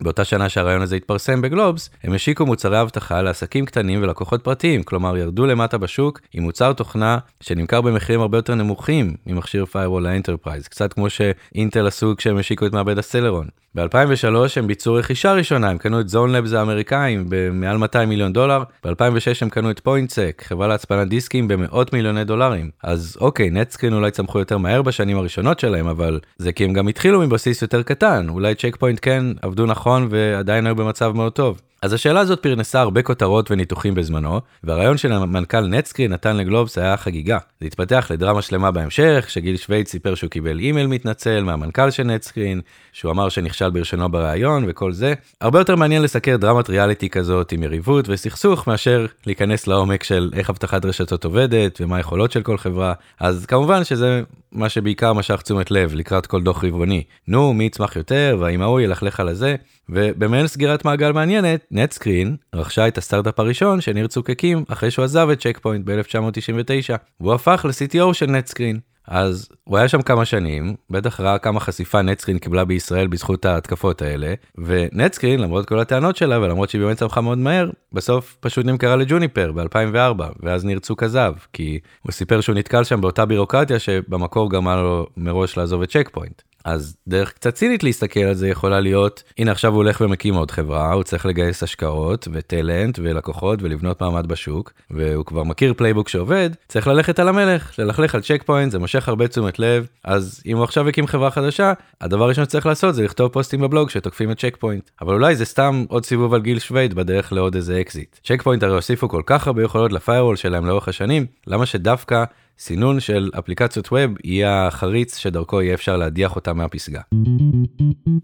באותה 0.00 0.24
שנה 0.24 0.48
שהריאיון 0.48 0.82
הזה 0.82 0.96
התפרסם 0.96 1.42
בגלובס, 1.42 1.90
הם 2.02 2.12
השיקו 2.12 2.46
מוצרי 2.46 2.82
אבטחה 2.82 3.22
לעסקים 3.22 3.66
קטנים 3.66 4.02
ולקוחות 4.02 4.44
פרטיים, 4.44 4.82
כלומר 4.82 5.16
ירדו 5.16 5.46
למטה 5.46 5.78
בשוק 5.78 6.20
עם 6.32 6.42
מוצר 6.42 6.72
תוכנה 6.72 7.18
שנמכר 7.40 7.80
במחירים 7.80 8.20
הרבה 8.20 8.38
יותר 8.38 8.54
נמוכים 8.54 9.14
ממכשיר 9.26 9.64
firewall 9.72 10.00
ל 10.00 10.06
enterprise, 10.06 10.68
קצת 10.68 10.92
כמו 10.92 11.10
שאינטל 11.10 11.86
עשו 11.86 12.14
כשהם 12.16 12.38
השיקו 12.38 12.66
את 12.66 12.72
מעבד 12.72 12.98
הסלרון. 12.98 13.46
ב-2003 13.78 14.36
הם 14.56 14.66
ביצעו 14.66 14.94
רכישה 14.94 15.32
ראשונה, 15.32 15.70
הם 15.70 15.78
קנו 15.78 16.00
את 16.00 16.08
Zone 16.08 16.32
Labs 16.32 16.52
האמריקאים 16.52 17.24
במעל 17.28 17.76
200 17.76 18.08
מיליון 18.08 18.32
דולר, 18.32 18.62
ב-2006 18.84 19.38
הם 19.40 19.48
קנו 19.48 19.70
את 19.70 19.80
Pointsec, 19.80 20.42
חברה 20.46 20.66
להצפנת 20.66 21.08
דיסקים 21.08 21.48
במאות 21.48 21.92
מיליוני 21.92 22.24
דולרים. 22.24 22.70
אז 22.82 23.16
אוקיי, 23.20 23.50
נטסקרין 23.50 23.92
אולי 23.92 24.10
צמחו 24.10 24.38
יותר 24.38 24.58
מהר 24.58 24.82
בשנים 24.82 25.16
הראשונות 25.16 25.60
שלהם, 25.60 25.86
אבל 25.86 26.20
זה 26.38 26.52
כי 26.52 26.64
הם 26.64 26.72
גם 26.72 26.88
התחילו 26.88 27.20
מבסיס 27.20 27.62
יותר 27.62 27.82
קטן, 27.82 28.28
אולי 28.28 28.54
צ'ק 28.54 28.76
פוינט 28.76 28.98
כן 29.02 29.24
עבדו 29.42 29.66
נכון 29.66 30.08
ועדיין 30.10 30.66
היו 30.66 30.76
במצב 30.76 31.12
מאוד 31.14 31.32
טוב. 31.32 31.60
אז 31.82 31.92
השאלה 31.92 32.20
הזאת 32.20 32.42
פרנסה 32.42 32.80
הרבה 32.80 33.02
כותרות 33.02 33.50
וניתוחים 33.50 33.94
בזמנו, 33.94 34.40
והריאיון 34.64 34.96
שהמנכ"ל 34.96 35.60
נטסקרין 35.60 36.12
נתן 36.12 36.36
לגלובס 36.36 36.78
היה 36.78 36.96
חגיגה. 36.96 37.38
זה 37.60 37.66
התפתח 37.66 38.06
לדרמה 38.10 38.42
שלמה 38.42 38.70
בהמשך, 38.70 39.26
שגיל 39.28 39.56
שווייד 39.56 39.88
סיפר 39.88 40.14
שהוא 40.14 40.30
קיבל 40.30 40.58
אימייל 40.58 40.86
מתנצל 40.86 41.44
מהמנכ"ל 41.44 41.90
של 41.90 42.02
נטסקרין, 42.02 42.60
שהוא 42.92 43.12
אמר 43.12 43.28
שנכשל 43.28 43.70
בלשונו 43.70 44.08
בריאיון 44.08 44.64
וכל 44.68 44.92
זה. 44.92 45.14
הרבה 45.40 45.58
יותר 45.58 45.76
מעניין 45.76 46.02
לסקר 46.02 46.36
דרמת 46.36 46.70
ריאליטי 46.70 47.08
כזאת 47.08 47.52
עם 47.52 47.62
יריבות 47.62 48.08
וסכסוך 48.08 48.68
מאשר 48.68 49.06
להיכנס 49.26 49.66
לעומק 49.66 50.02
של 50.02 50.30
איך 50.34 50.50
אבטחת 50.50 50.84
רשתות 50.84 51.24
עובדת 51.24 51.80
ומה 51.80 51.96
היכולות 51.96 52.32
של 52.32 52.42
כל 52.42 52.58
חברה. 52.58 52.92
אז 53.20 53.46
כמובן 53.46 53.84
שזה 53.84 54.22
מה 54.52 54.68
שבעיקר 54.68 55.12
משך 55.12 55.40
תשומת 55.42 55.70
לב 55.70 55.94
לקראת 55.94 56.26
כל 56.26 56.42
דוח 56.42 56.64
רבעוני. 56.64 57.02
נו, 57.28 57.54
מי 57.54 57.64
יצמח 57.64 57.96
יותר 57.96 58.36
והאם 58.40 58.62
ההוא 58.62 58.80
ילכלך 58.80 59.20
על 59.20 59.28
הזה. 59.28 59.56
ובמעין 59.88 60.46
סגירת 60.46 60.84
מעגל 60.84 61.12
מעניינת, 61.12 61.64
ונטסקרין 61.72 62.36
רכשה 62.54 62.88
את 62.88 62.98
הסטארט-אפ 62.98 63.40
הראשון 63.40 63.80
שניר 63.80 64.06
צוק 64.06 64.30
הקים 64.30 64.64
אחרי 64.68 64.90
שהוא 64.90 65.04
עזב 65.04 65.28
את 65.32 65.40
צ'ק 65.40 65.58
פוינט 65.62 65.84
ב-1999, 65.84 66.96
והוא 67.20 67.34
הפך 67.34 67.66
ל-CTO 67.68 68.12
של 68.12 68.26
נטסקרין. 68.26 68.78
אז 69.08 69.48
הוא 69.64 69.78
היה 69.78 69.88
שם 69.88 70.02
כמה 70.02 70.24
שנים, 70.24 70.74
בטח 70.90 71.20
ראה 71.20 71.38
כמה 71.38 71.60
חשיפה 71.60 72.02
נטסקרין 72.02 72.38
קיבלה 72.38 72.64
בישראל 72.64 73.06
בזכות 73.06 73.44
ההתקפות 73.44 74.02
האלה, 74.02 74.34
ונטסקרין 74.58 75.40
למרות 75.40 75.66
כל 75.66 75.78
הטענות 75.78 76.16
שלה 76.16 76.40
ולמרות 76.40 76.70
שהיא 76.70 76.82
באמת 76.82 76.96
צמחה 76.96 77.20
מאוד 77.20 77.38
מהר, 77.38 77.70
בסוף 77.92 78.36
פשוט 78.40 78.66
נמכרה 78.66 78.96
לג'וניפר 78.96 79.52
ב-2004, 79.52 80.22
ואז 80.40 80.64
ניר 80.64 80.78
צוק 80.78 81.02
עזב, 81.02 81.32
כי 81.52 81.78
הוא 82.02 82.12
סיפר 82.12 82.40
שהוא 82.40 82.56
נתקל 82.56 82.84
שם 82.84 83.00
באותה 83.00 83.24
בירוקרטיה 83.26 83.78
שבמקור 83.78 84.50
גרמה 84.50 84.76
לו 84.76 85.06
מראש 85.16 85.56
לעזוב 85.56 85.82
את 85.82 85.90
צ'ק 85.90 86.08
פוינט. 86.12 86.42
אז 86.68 86.96
דרך 87.08 87.32
קצת 87.32 87.54
צינית 87.54 87.84
להסתכל 87.84 88.20
על 88.20 88.34
זה 88.34 88.48
יכולה 88.48 88.80
להיות 88.80 89.22
הנה 89.38 89.52
עכשיו 89.52 89.72
הוא 89.72 89.76
הולך 89.76 90.00
ומקים 90.00 90.34
עוד 90.34 90.50
חברה 90.50 90.92
הוא 90.92 91.02
צריך 91.02 91.26
לגייס 91.26 91.62
השקעות 91.62 92.28
ו 92.32 92.42
talent 92.42 92.98
ולקוחות 93.02 93.62
ולבנות 93.62 94.02
מעמד 94.02 94.26
בשוק 94.26 94.72
והוא 94.90 95.24
כבר 95.24 95.44
מכיר 95.44 95.74
playbook 95.76 96.08
שעובד 96.08 96.50
צריך 96.68 96.86
ללכת 96.86 97.18
על 97.18 97.28
המלך 97.28 97.78
ללכלך 97.78 98.14
על 98.14 98.20
צ'ק 98.20 98.42
פוינט 98.46 98.72
זה 98.72 98.78
מושך 98.78 99.08
הרבה 99.08 99.28
תשומת 99.28 99.58
לב. 99.58 99.86
אז 100.04 100.42
אם 100.46 100.56
הוא 100.56 100.64
עכשיו 100.64 100.88
הקים 100.88 101.06
חברה 101.06 101.30
חדשה 101.30 101.72
הדבר 102.00 102.24
הראשון 102.24 102.44
שצריך 102.44 102.66
לעשות 102.66 102.94
זה 102.94 103.04
לכתוב 103.04 103.32
פוסטים 103.32 103.60
בבלוג 103.60 103.90
שתוקפים 103.90 104.30
את 104.30 104.38
צ'ק 104.38 104.56
פוינט 104.60 104.90
אבל 105.00 105.14
אולי 105.14 105.36
זה 105.36 105.44
סתם 105.44 105.84
עוד 105.88 106.04
סיבוב 106.04 106.34
על 106.34 106.40
גיל 106.40 106.58
שווייד 106.58 106.94
בדרך 106.94 107.32
לעוד 107.32 107.54
איזה 107.54 107.80
אקזיט. 107.80 108.18
צ'ק 108.24 108.42
פוינט 108.42 108.62
הרי 108.62 108.74
הוסיפו 108.74 109.08
כל 109.08 109.22
כך 109.26 109.46
הרבה 109.46 109.62
יכולות 109.62 109.92
ל 109.92 109.97
firewall 109.97 110.36
שלהם 110.36 110.66
לאורך 110.66 110.88
השנים 110.88 111.26
למה 111.46 111.66
שדווקא 111.66 112.24
סינון 112.58 113.00
של 113.00 113.30
אפליקציות 113.38 113.88
web 113.92 114.10
יהיה 114.24 114.66
החריץ 114.66 115.16
שדרכו 115.16 115.62
יהיה 115.62 115.74
אפשר 115.74 115.96
להדיח 115.96 116.36
אותה 116.36 116.52
מהפסגה. 116.52 117.00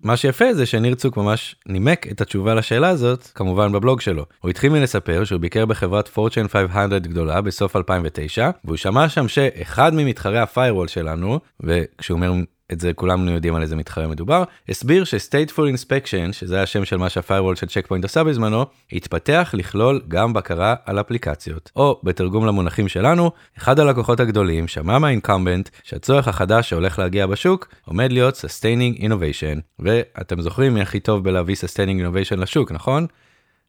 מה 0.03 0.17
שיפה 0.17 0.55
זה 0.55 0.67
שניר 0.67 0.95
צוק 0.95 1.17
ממש 1.17 1.57
נימק 1.67 2.07
את 2.13 2.21
התשובה 2.21 2.55
לשאלה 2.55 2.89
הזאת 2.89 3.25
כמובן 3.35 3.73
בבלוג 3.73 4.01
שלו. 4.01 4.25
הוא 4.41 4.51
התחיל 4.51 4.73
מלספר 4.73 5.25
שהוא 5.25 5.41
ביקר 5.41 5.67
בחברת 5.67 6.09
פורצ'ן 6.09 6.49
500 6.49 7.03
גדולה 7.03 7.41
בסוף 7.41 7.77
2009 7.77 8.51
והוא 8.65 8.77
שמע 8.77 9.09
שם 9.09 9.29
שאחד 9.29 9.95
ממתחרי 9.95 10.39
הפיירוול 10.39 10.89
שלנו 10.89 11.41
וכשהוא 11.61 12.17
אומר 12.17 12.33
את 12.73 12.81
זה 12.81 12.93
כולנו 12.93 13.31
יודעים 13.31 13.55
על 13.55 13.63
איזה 13.63 13.77
מתחרה 13.77 14.07
מדובר, 14.07 14.45
הסביר 14.69 15.05
ש-Stateful 15.05 15.75
Inspection, 15.75 16.33
שזה 16.33 16.63
השם 16.63 16.85
של 16.85 16.97
מה 16.97 17.09
שה 17.09 17.22
firewall 17.22 17.57
של 17.57 17.67
צ'ק 17.67 17.87
פוינט 17.87 18.05
עשה 18.05 18.25
בזמנו, 18.25 18.67
התפתח 18.93 19.51
לכלול 19.55 20.03
גם 20.09 20.33
בקרה 20.33 20.75
על 20.85 21.01
אפליקציות. 21.01 21.71
או 21.77 22.01
בתרגום 22.03 22.47
למונחים 22.47 22.89
שלנו, 22.89 23.31
אחד 23.59 23.81
הלקוחות 23.81 24.21
הגדולים 24.21 24.69
שמע 24.69 24.99
מה 24.99 25.12
incumbent 25.12 25.69
שהצורך 25.83 26.29
החדש 26.29 26.71
שהולך 26.71 26.99
להגיע 26.99 27.27
בשוק 27.27 27.69
עומד 27.85 28.13
להיות 28.13 28.35
Sustaining 28.35 29.01
Innovation. 29.01 29.61
ואתם 29.79 30.41
זוכרים 30.41 30.75
מי 30.75 30.81
הכי 30.81 31.01
טוב 31.01 31.25
בלהביא 31.25 31.55
Sustaining 31.55 32.01
Innovation 32.01 32.37
לשוק, 32.37 32.73
נכון? 32.73 33.07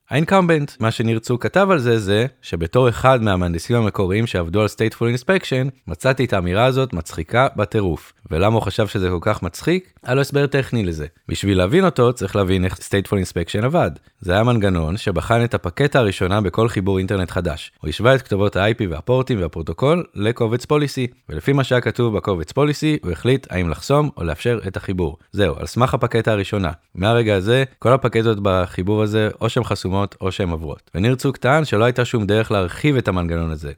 ה 0.10 0.15
incumbent, 0.15 0.72
מה 0.79 0.91
שניר 0.91 1.19
צוק 1.19 1.43
כתב 1.43 1.67
על 1.71 1.79
זה 1.79 2.00
זה 2.00 2.25
שבתור 2.41 2.89
אחד 2.89 3.21
מהמהנדסים 3.21 3.75
המקוריים 3.75 4.27
שעבדו 4.27 4.62
על 4.62 4.67
Stateful 4.67 5.19
Inspection, 5.19 5.69
מצאתי 5.88 6.25
את 6.25 6.33
האמירה 6.33 6.65
הזאת 6.65 6.93
מצחיקה 6.93 7.47
בטירוף. 7.55 8.13
ולמה 8.31 8.55
הוא 8.55 8.62
חשב 8.62 8.88
שזה 8.88 9.09
כל 9.09 9.17
כך 9.21 9.43
מצחיק? 9.43 9.93
היה 10.03 10.15
לו 10.15 10.21
הסבר 10.21 10.47
טכני 10.47 10.83
לזה. 10.83 11.05
בשביל 11.29 11.57
להבין 11.57 11.85
אותו 11.85 12.13
צריך 12.13 12.35
להבין 12.35 12.65
איך 12.65 12.74
Stateful 12.74 13.12
Inspection 13.12 13.65
עבד. 13.65 13.91
זה 14.19 14.33
היה 14.33 14.43
מנגנון 14.43 14.97
שבחן 14.97 15.43
את 15.43 15.53
הפקטה 15.53 16.00
הראשונה 16.00 16.41
בכל 16.41 16.69
חיבור 16.69 16.97
אינטרנט 16.97 17.31
חדש. 17.31 17.71
הוא 17.81 17.89
השווה 17.89 18.15
את 18.15 18.21
כתובות 18.21 18.55
ה-IP 18.55 18.83
והפורטים 18.89 19.41
והפרוטוקול 19.41 20.03
לקובץ 20.15 20.65
policy, 20.65 21.08
ולפי 21.29 21.53
מה 21.53 21.63
שהיה 21.63 21.81
כתוב 21.81 22.17
בקובץ 22.17 22.51
policy 22.51 22.98
הוא 23.03 23.12
החליט 23.12 23.47
האם 23.50 23.69
לחסום 23.69 24.09
או 24.17 24.24
לאפשר 24.24 24.59
את 24.67 24.77
החיבור. 24.77 25.17
זהו, 25.31 25.55
על 25.59 25.65
סמך 25.65 25.93
הפקטה 25.93 26.31
הראשונה. 26.31 26.71
מהרגע 26.95 27.35
הזה, 27.35 27.63
כל 27.79 27.93
הפקטות 27.93 28.38
בחיבור 28.41 29.03
הזה 29.03 29.29
או 29.41 29.50
שהן 29.50 29.63
חסומות 29.63 29.95
או 30.22 30.32
שהן 30.32 30.50
עוברות. 30.50 30.91
וניר 30.96 31.16
צוק 31.16 31.38
טען 31.38 31.66
שלא 31.66 31.84
הייתה 31.84 32.06
שום 32.06 32.25
דרך 32.25 32.52
להרחיב 32.52 32.98
את 32.98 33.08
המנגנון 33.08 33.52
הזה. 33.52 33.72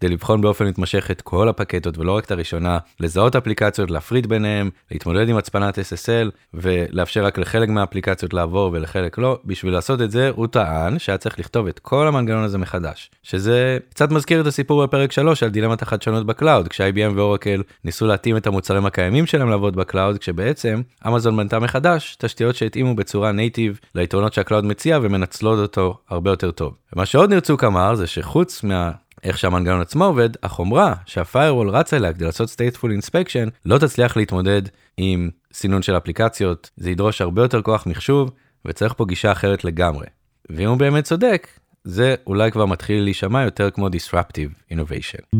כדי 0.00 0.08
לבחון 0.08 0.40
באופן 0.40 0.66
מתמשך 0.66 1.10
את 1.10 1.20
כל 1.20 1.48
הפקטות 1.48 1.98
ולא 1.98 2.16
רק 2.16 2.24
את 2.24 2.30
הראשונה, 2.30 2.78
לזהות 3.00 3.36
אפליקציות, 3.36 3.90
להפריד 3.90 4.26
ביניהם, 4.26 4.70
להתמודד 4.90 5.28
עם 5.28 5.36
הצפנת 5.36 5.78
SSL 5.78 6.30
ולאפשר 6.54 7.24
רק 7.24 7.38
לחלק 7.38 7.68
מהאפליקציות 7.68 8.34
לעבור 8.34 8.70
ולחלק 8.72 9.18
לא. 9.18 9.38
בשביל 9.44 9.72
לעשות 9.72 10.02
את 10.02 10.10
זה 10.10 10.30
הוא 10.34 10.46
טען 10.46 10.98
שהיה 10.98 11.18
צריך 11.18 11.38
לכתוב 11.38 11.66
את 11.66 11.78
כל 11.78 12.08
המנגנון 12.08 12.44
הזה 12.44 12.58
מחדש. 12.58 13.10
שזה 13.22 13.78
קצת 13.90 14.10
מזכיר 14.10 14.40
את 14.40 14.46
הסיפור 14.46 14.86
בפרק 14.86 15.12
3 15.12 15.42
על 15.42 15.48
דילמת 15.48 15.82
החדשנות 15.82 16.26
ב 16.26 16.32
cloud, 16.32 16.68
כש-IBM 16.68 17.12
ואורקל 17.16 17.62
ניסו 17.84 18.06
להתאים 18.06 18.36
את 18.36 18.46
המוצרים 18.46 18.86
הקיימים 18.86 19.26
שלהם 19.26 19.50
לעבוד 19.50 19.76
ב 19.76 19.82
cloud, 19.82 20.18
כשבעצם 20.18 20.82
אמזון 21.06 21.36
בנתה 21.36 21.58
מחדש 21.58 22.16
תשתיות 22.18 22.56
שהתאימו 22.56 22.94
בצורה 22.94 23.32
native 23.32 23.80
ליתרונות 23.94 24.32
שה 24.32 24.44
cloud 24.44 24.64
מציע 24.64 24.98
ומנצלות 25.02 25.58
אותו 25.58 25.98
הרבה 26.08 26.30
יותר 26.30 26.50
טוב. 26.50 26.74
ומה 26.92 27.06
שעוד 27.06 27.32
ניר 27.32 27.46
צוק 27.46 27.64
אמר 27.64 27.94
זה 27.94 28.06
שחוץ 28.06 28.64
מה... 28.64 28.90
איך 29.28 29.38
שהמנגנון 29.38 29.80
עצמו 29.80 30.04
עובד, 30.04 30.30
החומרה 30.42 30.94
שה 31.06 31.24
firewall 31.24 31.70
רץ 31.70 31.94
עליה 31.94 32.12
כדי 32.12 32.24
לעשות 32.24 32.48
stateful 32.48 32.86
inspection 32.86 33.50
לא 33.64 33.78
תצליח 33.78 34.16
להתמודד 34.16 34.62
עם 34.96 35.30
סינון 35.52 35.82
של 35.82 35.96
אפליקציות, 35.96 36.70
זה 36.76 36.90
ידרוש 36.90 37.20
הרבה 37.20 37.42
יותר 37.42 37.62
כוח 37.62 37.86
מחשוב 37.86 38.30
וצריך 38.64 38.94
פה 38.96 39.04
גישה 39.04 39.32
אחרת 39.32 39.64
לגמרי. 39.64 40.06
ואם 40.50 40.68
הוא 40.68 40.76
באמת 40.76 41.04
צודק, 41.04 41.48
זה 41.84 42.14
אולי 42.26 42.50
כבר 42.50 42.66
מתחיל 42.66 43.02
להישמע 43.02 43.42
יותר 43.42 43.70
כמו 43.70 43.88
disruptive 43.88 44.74
innovation. 44.74 45.36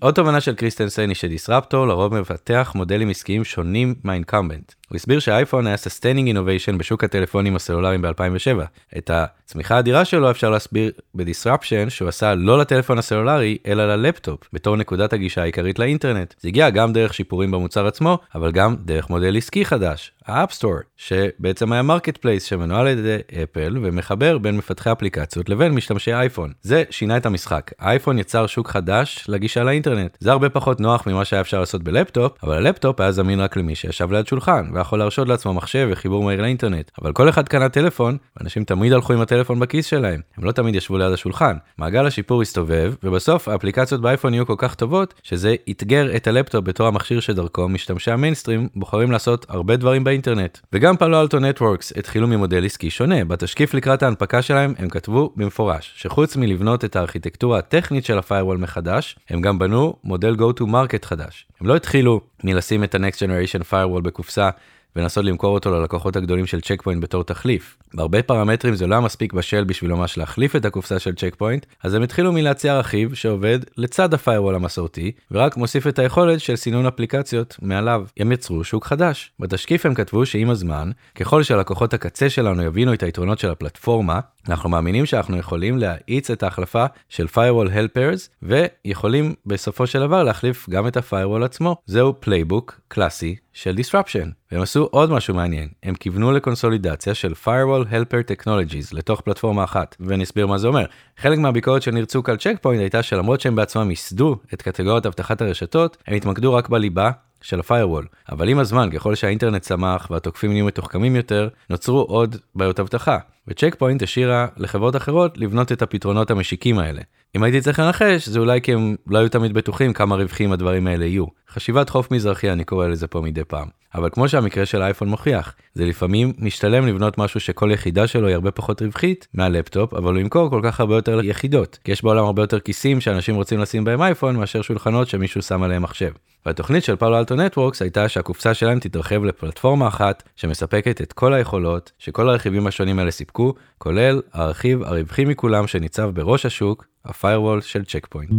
עוד 0.00 0.14
תובנה 0.14 0.40
של 0.40 0.54
קריסטנסן 0.54 1.08
היא 1.08 1.16
ש 1.16 1.29
disruptor 1.29 1.86
לרוב 1.86 2.20
מפתח 2.20 2.72
מודלים 2.74 3.10
עסקיים 3.10 3.44
שונים 3.44 3.94
מה 4.04 4.15
incumbent. 4.15 4.72
הוא 4.92 4.96
הסביר 4.96 5.18
שהאייפון 5.18 5.66
היה 5.66 5.76
sustaining 5.76 6.34
innovation 6.34 6.76
בשוק 6.76 7.04
הטלפונים 7.04 7.56
הסלולריים 7.56 8.02
ב-2007. 8.02 8.62
את 8.98 9.10
הצמיחה 9.14 9.76
האדירה 9.76 10.04
שלו 10.04 10.30
אפשר 10.30 10.50
להסביר 10.50 10.90
ב 11.14 11.21
disruption 11.21 11.90
שהוא 11.90 12.08
עשה 12.08 12.34
לא 12.34 12.58
לטלפון 12.58 12.98
הסלולרי 12.98 13.58
אלא 13.66 13.94
ללפטופ 13.96 14.40
בתור 14.52 14.76
נקודת 14.76 15.12
הגישה 15.12 15.42
העיקרית 15.42 15.78
לאינטרנט. 15.78 16.34
זה 16.40 16.48
הגיע 16.48 16.70
גם 16.70 16.92
דרך 16.92 17.14
שיפורים 17.14 17.50
במוצר 17.50 17.86
עצמו 17.86 18.18
אבל 18.34 18.52
גם 18.52 18.76
דרך 18.84 19.10
מודל 19.10 19.36
עסקי 19.36 19.64
חדש, 19.64 20.12
ה 20.26 20.31
App 20.31 20.45
Store, 20.45 20.74
שבעצם 20.96 21.72
היה 21.72 21.82
marketplace 21.82 22.44
שמנוהל 22.44 22.86
על 22.86 22.98
ידי 22.98 23.16
אפל 23.42 23.78
ומחבר 23.82 24.38
בין 24.38 24.56
מפתחי 24.56 24.92
אפליקציות 24.92 25.48
לבין 25.48 25.72
משתמשי 25.72 26.14
אייפון. 26.14 26.52
זה 26.62 26.82
שינה 26.90 27.16
את 27.16 27.26
המשחק. 27.26 27.70
האייפון 27.78 28.18
יצר 28.18 28.46
שוק 28.46 28.68
חדש 28.68 29.24
לגישה 29.28 29.64
לאינטרנט. 29.64 30.16
זה 30.20 30.32
הרבה 30.32 30.48
פחות 30.48 30.80
נוח 30.80 31.06
ממה 31.06 31.24
שהיה 31.24 31.40
אפשר 31.40 31.60
לעשות 31.60 31.82
בלפטופ, 31.82 32.32
אבל 32.42 32.56
הלפטופ 32.56 33.00
היה 33.00 33.12
זמין 33.12 33.40
רק 33.40 33.56
למי 33.56 33.74
שישב 33.74 34.12
ליד 34.12 34.26
שולחן, 34.26 34.68
יכול 34.82 34.98
להרשות 34.98 35.28
לעצמו 35.28 35.54
מחשב 35.54 35.88
וחיבור 35.92 36.24
מהיר 36.24 36.42
לאינטרנט. 36.42 36.90
אבל 37.02 37.12
כל 37.12 37.28
אחד 37.28 37.48
קנה 37.48 37.68
טלפון, 37.68 38.16
ואנשים 38.36 38.64
תמיד 38.64 38.92
הלכו 38.92 39.12
עם 39.12 39.20
הטלפון 39.20 39.60
בכיס 39.60 39.86
שלהם. 39.86 40.20
הם 40.36 40.44
לא 40.44 40.52
תמיד 40.52 40.74
ישבו 40.74 40.98
ליד 40.98 41.12
השולחן. 41.12 41.56
מעגל 41.78 42.06
השיפור 42.06 42.42
הסתובב, 42.42 42.94
ובסוף 43.02 43.48
האפליקציות 43.48 44.00
באייפון 44.00 44.34
נהיו 44.34 44.46
כל 44.46 44.54
כך 44.58 44.74
טובות, 44.74 45.14
שזה 45.22 45.54
אתגר 45.70 46.16
את 46.16 46.26
הלפטופ 46.26 46.64
בתור 46.64 46.86
המכשיר 46.86 47.20
שדרכו 47.20 47.68
משתמשי 47.68 48.10
המיינסטרים 48.10 48.68
בוחרים 48.76 49.10
לעשות 49.10 49.46
הרבה 49.48 49.76
דברים 49.76 50.04
באינטרנט. 50.04 50.58
וגם 50.72 50.96
פאלו 50.96 51.20
אלטו 51.20 51.38
נטוורקס 51.38 51.92
התחילו 51.96 52.28
ממודל 52.28 52.64
עסקי 52.64 52.90
שונה. 52.90 53.24
בתשקיף 53.24 53.74
לקראת 53.74 54.02
ההנפקה 54.02 54.42
שלהם 54.42 54.74
הם 54.78 54.88
כתבו 54.88 55.32
במפורש 55.36 55.92
שחוץ 55.96 56.36
מלבנות 56.36 56.84
את 56.84 56.96
הארכיטקטורה 56.96 57.58
הטכנית 57.58 58.04
של 58.04 58.18
ה 58.18 58.22
firewall 58.22 58.56
מחדש, 58.56 59.16
הם 59.30 59.40
גם 59.40 59.58
בנו 59.58 59.94
מודל 60.04 60.34
go 60.34 60.60
to 60.60 60.62
market 60.62 61.06
חדש. 61.06 61.46
הם 61.60 61.66
לא 61.66 61.76
התחילו 61.76 62.20
מלשים 62.44 62.84
את 62.84 62.94
ה-next 62.94 63.16
generation 63.16 63.72
firewall 63.72 64.00
בקופסה 64.02 64.50
ולנסות 64.96 65.24
למכור 65.24 65.54
אותו 65.54 65.70
ללקוחות 65.70 66.16
הגדולים 66.16 66.46
של 66.46 66.60
צ'ק 66.60 66.82
פוינט 66.82 67.02
בתור 67.02 67.24
תחליף. 67.24 67.78
בהרבה 67.94 68.22
פרמטרים 68.22 68.74
זה 68.74 68.86
לא 68.86 68.94
היה 68.94 69.00
מספיק 69.00 69.32
בשל 69.32 69.64
בשביל 69.64 69.92
ממש 69.92 70.18
להחליף 70.18 70.56
את 70.56 70.64
הקופסה 70.64 70.98
של 70.98 71.14
צ'ק 71.14 71.34
פוינט, 71.34 71.66
אז 71.82 71.94
הם 71.94 72.02
התחילו 72.02 72.32
מלהציע 72.32 72.78
רכיב 72.78 73.14
שעובד 73.14 73.58
לצד 73.76 74.14
ה 74.14 74.18
firewall 74.18 74.54
המסורתי, 74.54 75.12
ורק 75.30 75.56
מוסיף 75.56 75.86
את 75.86 75.98
היכולת 75.98 76.40
של 76.40 76.56
סינון 76.56 76.86
אפליקציות 76.86 77.56
מעליו. 77.62 78.04
הם 78.16 78.32
יצרו 78.32 78.64
שוק 78.64 78.86
חדש. 78.86 79.32
בתשקיף 79.40 79.86
הם 79.86 79.94
כתבו 79.94 80.26
שעם 80.26 80.50
הזמן, 80.50 80.90
ככל 81.14 81.42
שלקוחות 81.42 81.94
הקצה 81.94 82.30
שלנו 82.30 82.62
יבינו 82.62 82.94
את 82.94 83.02
היתרונות 83.02 83.38
של 83.38 83.50
הפלטפורמה, 83.50 84.20
אנחנו 84.48 84.70
מאמינים 84.70 85.06
שאנחנו 85.06 85.36
יכולים 85.36 85.78
להאיץ 85.78 86.30
את 86.30 86.42
ההחלפה 86.42 86.84
של 87.08 87.26
firewall 87.34 87.68
helpers 87.68 88.28
ויכולים 88.42 89.34
בסופו 89.46 89.86
של 89.86 90.00
דבר 90.00 90.22
להחליף 90.22 90.68
גם 90.70 90.86
את 90.86 90.96
ה-firewall 90.96 91.44
עצמו. 91.44 91.76
זהו 91.86 92.14
playbook 92.20 92.80
קלאסי 92.88 93.36
של 93.52 93.76
disruption. 93.78 94.28
והם 94.52 94.62
עשו 94.62 94.81
עוד 94.90 95.10
משהו 95.10 95.34
מעניין, 95.34 95.68
הם 95.82 95.94
כיוונו 95.94 96.32
לקונסולידציה 96.32 97.14
של 97.14 97.32
firewall 97.44 97.92
helper 97.92 98.32
technologies 98.32 98.88
לתוך 98.92 99.20
פלטפורמה 99.20 99.64
אחת, 99.64 99.96
ונסביר 100.00 100.46
מה 100.46 100.58
זה 100.58 100.68
אומר. 100.68 100.84
חלק 101.16 101.38
מהביקורת 101.38 101.70
של 101.70 101.82
צוק 102.06 102.28
על 102.28 102.36
צ'ק 102.36 102.56
פוינט 102.60 102.80
הייתה 102.80 103.02
שלמרות 103.02 103.40
שהם 103.40 103.56
בעצמם 103.56 103.90
ייסדו 103.90 104.36
את 104.54 104.62
קטגוריית 104.62 105.06
אבטחת 105.06 105.42
הרשתות, 105.42 105.96
הם 106.06 106.14
התמקדו 106.14 106.54
רק 106.54 106.68
בליבה 106.68 107.10
של 107.42 107.60
ה-firewall. 107.60 108.32
אבל 108.32 108.48
עם 108.48 108.58
הזמן, 108.58 108.90
ככל 108.90 109.14
שהאינטרנט 109.14 109.62
צמח 109.62 110.10
והתוקפים 110.10 110.52
נהיו 110.52 110.66
מתוחכמים 110.66 111.16
יותר, 111.16 111.48
נוצרו 111.70 112.00
עוד 112.00 112.36
בעיות 112.54 112.80
אבטחה. 112.80 113.18
וצ'ק 113.48 113.74
פוינט 113.78 114.02
השאירה 114.02 114.46
לחברות 114.56 114.96
אחרות 114.96 115.38
לבנות 115.38 115.72
את 115.72 115.82
הפתרונות 115.82 116.30
המשיקים 116.30 116.78
האלה. 116.78 117.02
אם 117.36 117.42
הייתי 117.42 117.60
צריך 117.60 117.78
לנחש, 117.78 118.28
זה 118.28 118.38
אולי 118.38 118.60
כי 118.60 118.72
הם 118.72 118.96
לא 119.06 119.18
היו 119.18 119.28
תמיד 119.28 119.54
בטוחים 119.54 119.92
כמה 119.92 120.16
רווחיים 120.16 120.52
הדברים 120.52 120.86
האלה 120.86 121.04
יהיו. 121.04 121.24
חשיבת 121.50 121.90
חוף 121.90 122.10
מזרחי 122.10 122.50
אני 122.52 122.64
קורא 122.64 122.86
לזה 122.86 123.06
פה 123.06 123.20
מדי 123.20 123.44
פעם. 123.44 123.68
אבל 123.94 124.08
כמו 124.12 124.28
שהמקרה 124.28 124.66
של 124.66 124.82
האייפון 124.82 125.08
מוכיח, 125.08 125.54
זה 125.74 125.84
לפעמים 125.84 126.32
משתלם 126.38 126.86
לבנות 126.86 127.18
משהו 127.18 127.40
שכל 127.40 127.70
יחידה 127.72 128.06
שלו 128.06 128.26
היא 128.26 128.34
הרבה 128.34 128.50
פחות 128.50 128.82
רווחית 128.82 129.28
מהלפטופ, 129.34 129.94
אבל 129.94 130.12
הוא 130.14 130.20
ימכור 130.20 130.50
כל 130.50 130.60
כך 130.64 130.80
הרבה 130.80 130.94
יותר 130.94 131.20
יחידות, 131.24 131.78
כי 131.84 131.92
יש 131.92 132.04
בעולם 132.04 132.24
הרבה 132.24 132.42
יותר 132.42 132.60
כיסים 132.60 133.00
שאנשים 133.00 133.34
רוצים 133.34 133.60
לשים 133.60 133.84
בהם 133.84 134.02
אייפון 134.02 134.36
מאשר 134.36 134.62
שולחנות 134.62 135.08
שמישהו 135.08 135.42
שם 135.42 135.62
עליהם 135.62 135.82
מחשב. 135.82 136.10
והתוכנית 136.46 136.84
של 136.84 136.96
פאלו 136.96 137.18
אלטו 137.18 137.34
נטוורקס 137.34 137.82
הייתה 137.82 138.08
שהקופסה 138.08 138.54
שלהם 138.54 138.80
תתרחב 138.80 139.24
לפלטפורמה 139.24 139.88
אחת 139.88 140.22
שמספקת 140.36 141.00
את 141.00 141.12
כל 141.12 141.34
היכולות 141.34 141.92
שכל 141.98 142.28
הרכיבים 142.28 142.66
השונים 142.66 142.98
האלה 142.98 143.10
סיפקו, 143.10 143.54
כולל 143.78 144.22
הרכיב 144.32 144.82
הרווחי 144.82 145.24
מכולם 145.24 145.66
שניצב 145.66 146.10
בראש 146.14 146.46
השוק, 146.46 146.86
ה-firewall 147.04 147.60
של 147.60 147.84
צ'ק 147.84 148.06
פוינט. 148.06 148.30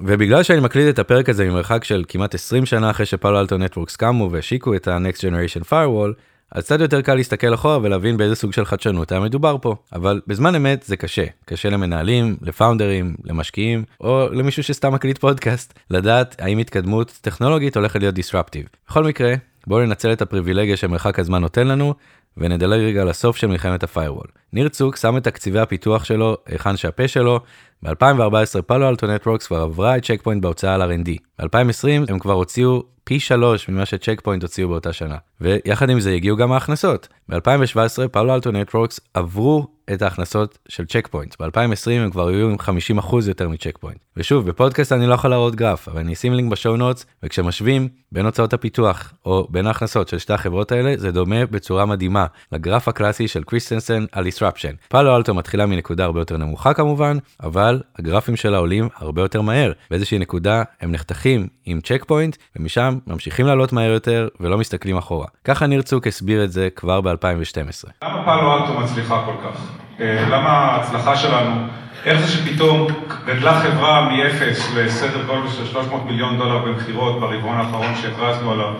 ובגלל 0.00 0.42
שאני 0.42 0.60
מקליט 0.60 0.94
את 0.94 0.98
הפרק 0.98 1.28
הזה 1.28 1.44
ממרחק 1.44 1.84
של 1.84 2.04
כמעט 2.08 2.34
20 2.34 2.66
שנה 2.66 2.90
אחרי 2.90 3.06
שפאלו 3.06 3.40
אלטו 3.40 3.58
נטוורקס 3.58 3.96
קמו 3.96 4.28
והשיקו 4.30 4.74
את 4.74 4.88
ה-next 4.88 5.18
generation 5.18 5.64
firewall, 5.70 6.12
אז 6.52 6.64
קצת 6.64 6.80
יותר 6.80 7.02
קל 7.02 7.14
להסתכל 7.14 7.54
אחורה 7.54 7.78
ולהבין 7.82 8.16
באיזה 8.16 8.34
סוג 8.34 8.52
של 8.52 8.64
חדשנות 8.64 9.12
היה 9.12 9.20
מדובר 9.20 9.56
פה. 9.62 9.76
אבל 9.92 10.20
בזמן 10.26 10.54
אמת 10.54 10.82
זה 10.82 10.96
קשה. 10.96 11.24
קשה 11.44 11.70
למנהלים, 11.70 12.36
לפאונדרים, 12.42 13.14
למשקיעים, 13.24 13.84
או 14.00 14.28
למישהו 14.32 14.62
שסתם 14.62 14.94
מקליט 14.94 15.18
פודקאסט, 15.18 15.78
לדעת 15.90 16.36
האם 16.38 16.58
התקדמות 16.58 17.18
טכנולוגית 17.20 17.76
הולכת 17.76 18.00
להיות 18.00 18.14
disruptive. 18.18 18.76
בכל 18.88 19.04
מקרה, 19.04 19.34
בואו 19.66 19.86
ננצל 19.86 20.12
את 20.12 20.22
הפריבילגיה 20.22 20.76
שמרחק 20.76 21.18
הזמן 21.18 21.40
נותן 21.40 21.66
לנו, 21.66 21.94
ונדלג 22.36 22.80
רגע 22.80 23.04
לסוף 23.04 23.36
של 23.36 23.46
מלחמת 23.46 23.82
ה 23.82 23.86
firewall. 23.86 24.26
ניר 24.52 24.68
צוק 24.68 24.96
שם 24.96 25.16
את 25.16 25.24
תקציבי 25.24 25.58
הפיתוח 25.58 26.04
שלו 26.04 26.36
היכן 26.46 26.76
שהפה 26.76 27.08
שלו, 27.08 27.40
ב-2014 27.82 28.62
פאלו 28.66 28.88
אלטו 28.88 29.06
נטוורקס 29.06 29.46
כבר 29.46 29.60
עברה 29.60 29.96
את 29.96 30.04
צ'ק 30.04 30.20
פוינט 30.22 30.42
בהוצאה 30.42 30.74
על 30.74 30.82
R&D. 30.82 31.10
ב-2020 31.38 32.12
הם 32.12 32.18
כבר 32.18 32.32
הוציאו 32.32 32.82
פי 33.04 33.20
שלוש 33.20 33.68
ממה 33.68 33.86
שצ'ק 33.86 34.20
פוינט 34.20 34.42
הוציאו 34.42 34.68
באותה 34.68 34.92
שנה. 34.92 35.16
ויחד 35.40 35.90
עם 35.90 36.00
זה 36.00 36.12
הגיעו 36.12 36.36
גם 36.36 36.52
ההכנסות. 36.52 37.08
ב-2017 37.28 38.08
פאלו 38.12 38.34
אלטו 38.34 38.50
נטוורקס 38.50 39.00
עברו 39.14 39.66
את 39.92 40.02
ההכנסות 40.02 40.58
של 40.68 40.84
צ'ק 40.84 41.08
פוינט. 41.10 41.42
ב-2020 41.42 41.90
הם 41.90 42.10
כבר 42.10 42.28
היו 42.28 42.48
עם 42.50 42.56
50% 43.00 43.14
יותר 43.28 43.48
מצ'ק 43.48 43.78
פוינט. 43.78 43.98
ושוב, 44.16 44.46
בפודקאסט 44.46 44.92
אני 44.92 45.06
לא 45.06 45.14
יכול 45.14 45.30
להראות 45.30 45.54
גרף, 45.54 45.88
אבל 45.88 46.00
אני 46.00 46.12
אשים 46.12 46.34
לינק 46.34 46.52
ב 46.52 46.57
show 46.57 46.76
notes, 46.76 47.06
וכשמשווים 47.22 47.88
בין 48.12 48.26
הוצאות 48.26 48.52
הפיתוח 48.52 49.12
או 49.26 49.46
בין 49.50 49.66
ההכנסות 49.66 50.08
של 50.08 50.18
שתי 50.18 50.32
החברות 50.32 50.72
האלה, 50.72 50.94
זה 50.96 51.12
דומה 51.12 51.46
בצורה 51.46 51.86
מדהימה 51.86 52.26
לגרף 52.52 52.88
הקלאסי 52.88 53.28
של 53.28 53.42
קריסטנסן 53.42 54.04
על 54.12 54.26
disruption. 54.26 54.88
פאלו 54.88 55.16
אלטו 55.16 55.34
מתחילה 55.34 55.66
מנקודה 55.66 56.04
הרבה 56.04 56.20
יותר 56.20 56.36
נמוכה 56.36 56.74
כמובן, 56.74 57.18
אבל 57.42 57.63
הגרפים 57.98 58.36
שלה 58.36 58.58
עולים 58.58 58.88
הרבה 58.96 59.22
יותר 59.22 59.40
מהר. 59.42 59.72
באיזושהי 59.90 60.18
נקודה 60.18 60.62
הם 60.80 60.92
נחתכים 60.92 61.46
עם 61.64 61.80
צ'ק 61.80 62.04
פוינט, 62.06 62.36
ומשם 62.56 62.98
ממשיכים 63.06 63.46
לעלות 63.46 63.72
מהר 63.72 63.90
יותר 63.90 64.28
ולא 64.40 64.58
מסתכלים 64.58 64.96
אחורה. 64.96 65.26
ככה 65.44 65.66
ניר 65.66 65.82
צוק 65.82 66.06
הסביר 66.06 66.44
את 66.44 66.52
זה 66.52 66.68
כבר 66.76 67.00
ב-2012. 67.00 67.90
למה 68.04 68.24
פאלו 68.24 68.54
אלטו 68.54 68.80
מצליחה 68.80 69.22
כל 69.26 69.34
כך? 69.44 69.60
אה, 70.00 70.26
למה 70.28 70.48
ההצלחה 70.48 71.16
שלנו, 71.16 71.66
איך 72.04 72.20
זה 72.20 72.28
שפתאום 72.28 72.86
גדלה 73.26 73.60
חברה 73.60 74.08
מ-0 74.08 74.76
לסדר 74.76 75.22
גודל 75.26 75.48
של 75.48 75.66
300 75.66 76.04
מיליון 76.04 76.38
דולר 76.38 76.58
במכירות 76.58 77.20
ברבעון 77.20 77.56
האחרון 77.56 77.94
שהכרזנו 78.02 78.52
עליו, 78.52 78.74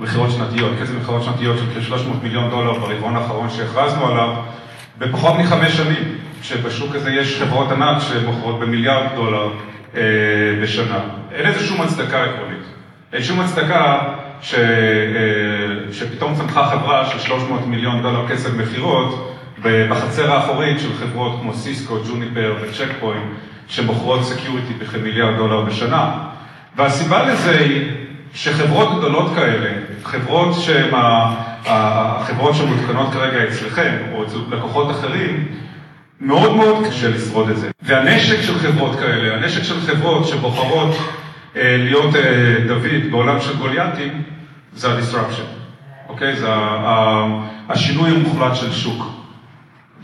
מכירות 0.00 0.30
שנתיות, 0.30 0.72
קצב 0.82 0.98
מכירות 1.00 1.22
שנתיות 1.22 1.58
של 1.58 1.64
כ-300 1.80 2.22
מיליון 2.22 2.50
דולר 2.50 2.72
ברבעון 2.78 3.16
האחרון 3.16 3.50
שהכרזנו 3.50 4.06
עליו, 4.06 4.34
בפחות 4.98 5.34
מחמש 5.38 5.76
שנים, 5.76 6.18
שבשוק 6.42 6.94
הזה 6.94 7.10
יש 7.10 7.42
חברות 7.42 7.72
ענק 7.72 8.02
שמוכרות 8.02 8.60
במיליארד 8.60 9.06
דולר 9.14 9.48
אה, 9.96 10.02
בשנה. 10.62 11.00
אין 11.32 11.48
לזה 11.48 11.66
שום 11.66 11.80
הצדקה 11.80 12.24
עקרונית. 12.24 12.62
אין 13.12 13.22
שום 13.22 13.40
הצדקה 13.40 13.98
ש, 14.42 14.54
אה, 14.54 14.60
שפתאום 15.92 16.34
צמחה 16.34 16.70
חברה 16.70 17.06
של 17.06 17.18
300 17.18 17.66
מיליון 17.66 18.02
דולר 18.02 18.28
כסף 18.28 18.50
מכירות 18.54 19.38
בחצר 19.62 20.32
האחורית 20.32 20.80
של 20.80 20.94
חברות 20.94 21.40
כמו 21.40 21.54
סיסקו, 21.54 21.98
ג'וניפר 22.08 22.54
וצ'ק 22.60 22.88
פוינט, 23.00 23.24
שמוכרות 23.68 24.24
security 24.24 24.74
בכמיליארד 24.74 25.36
דולר 25.36 25.60
בשנה. 25.60 26.14
והסיבה 26.76 27.22
לזה 27.22 27.58
היא 27.58 27.90
שחברות 28.34 28.98
גדולות 28.98 29.32
כאלה, 29.34 29.70
חברות 30.04 30.54
שהן 30.60 30.90
החברות 31.66 32.54
שמותקנות 32.54 33.12
כרגע 33.12 33.48
אצלכם, 33.48 33.92
או 34.12 34.24
אצל 34.24 34.36
לקוחות 34.50 34.90
אחרים, 34.90 35.48
מאוד 36.24 36.56
מאוד 36.56 36.86
קשה 36.86 37.08
לשרוד 37.08 37.50
את 37.50 37.56
זה. 37.56 37.70
והנשק 37.82 38.42
של 38.42 38.58
חברות 38.58 38.98
כאלה, 38.98 39.34
הנשק 39.34 39.62
של 39.62 39.80
חברות 39.80 40.26
שבוחרות 40.28 40.96
אה, 41.56 41.76
להיות 41.78 42.14
אה, 42.14 42.54
דוד 42.66 43.10
בעולם 43.10 43.40
של 43.40 43.56
גוליאטים, 43.56 44.22
זה 44.74 44.88
ה-disruption, 44.88 45.46
אוקיי? 46.08 46.36
זה 46.36 46.46
השינוי 47.68 48.10
המוחלט 48.10 48.56
של 48.56 48.72
שוק. 48.72 49.21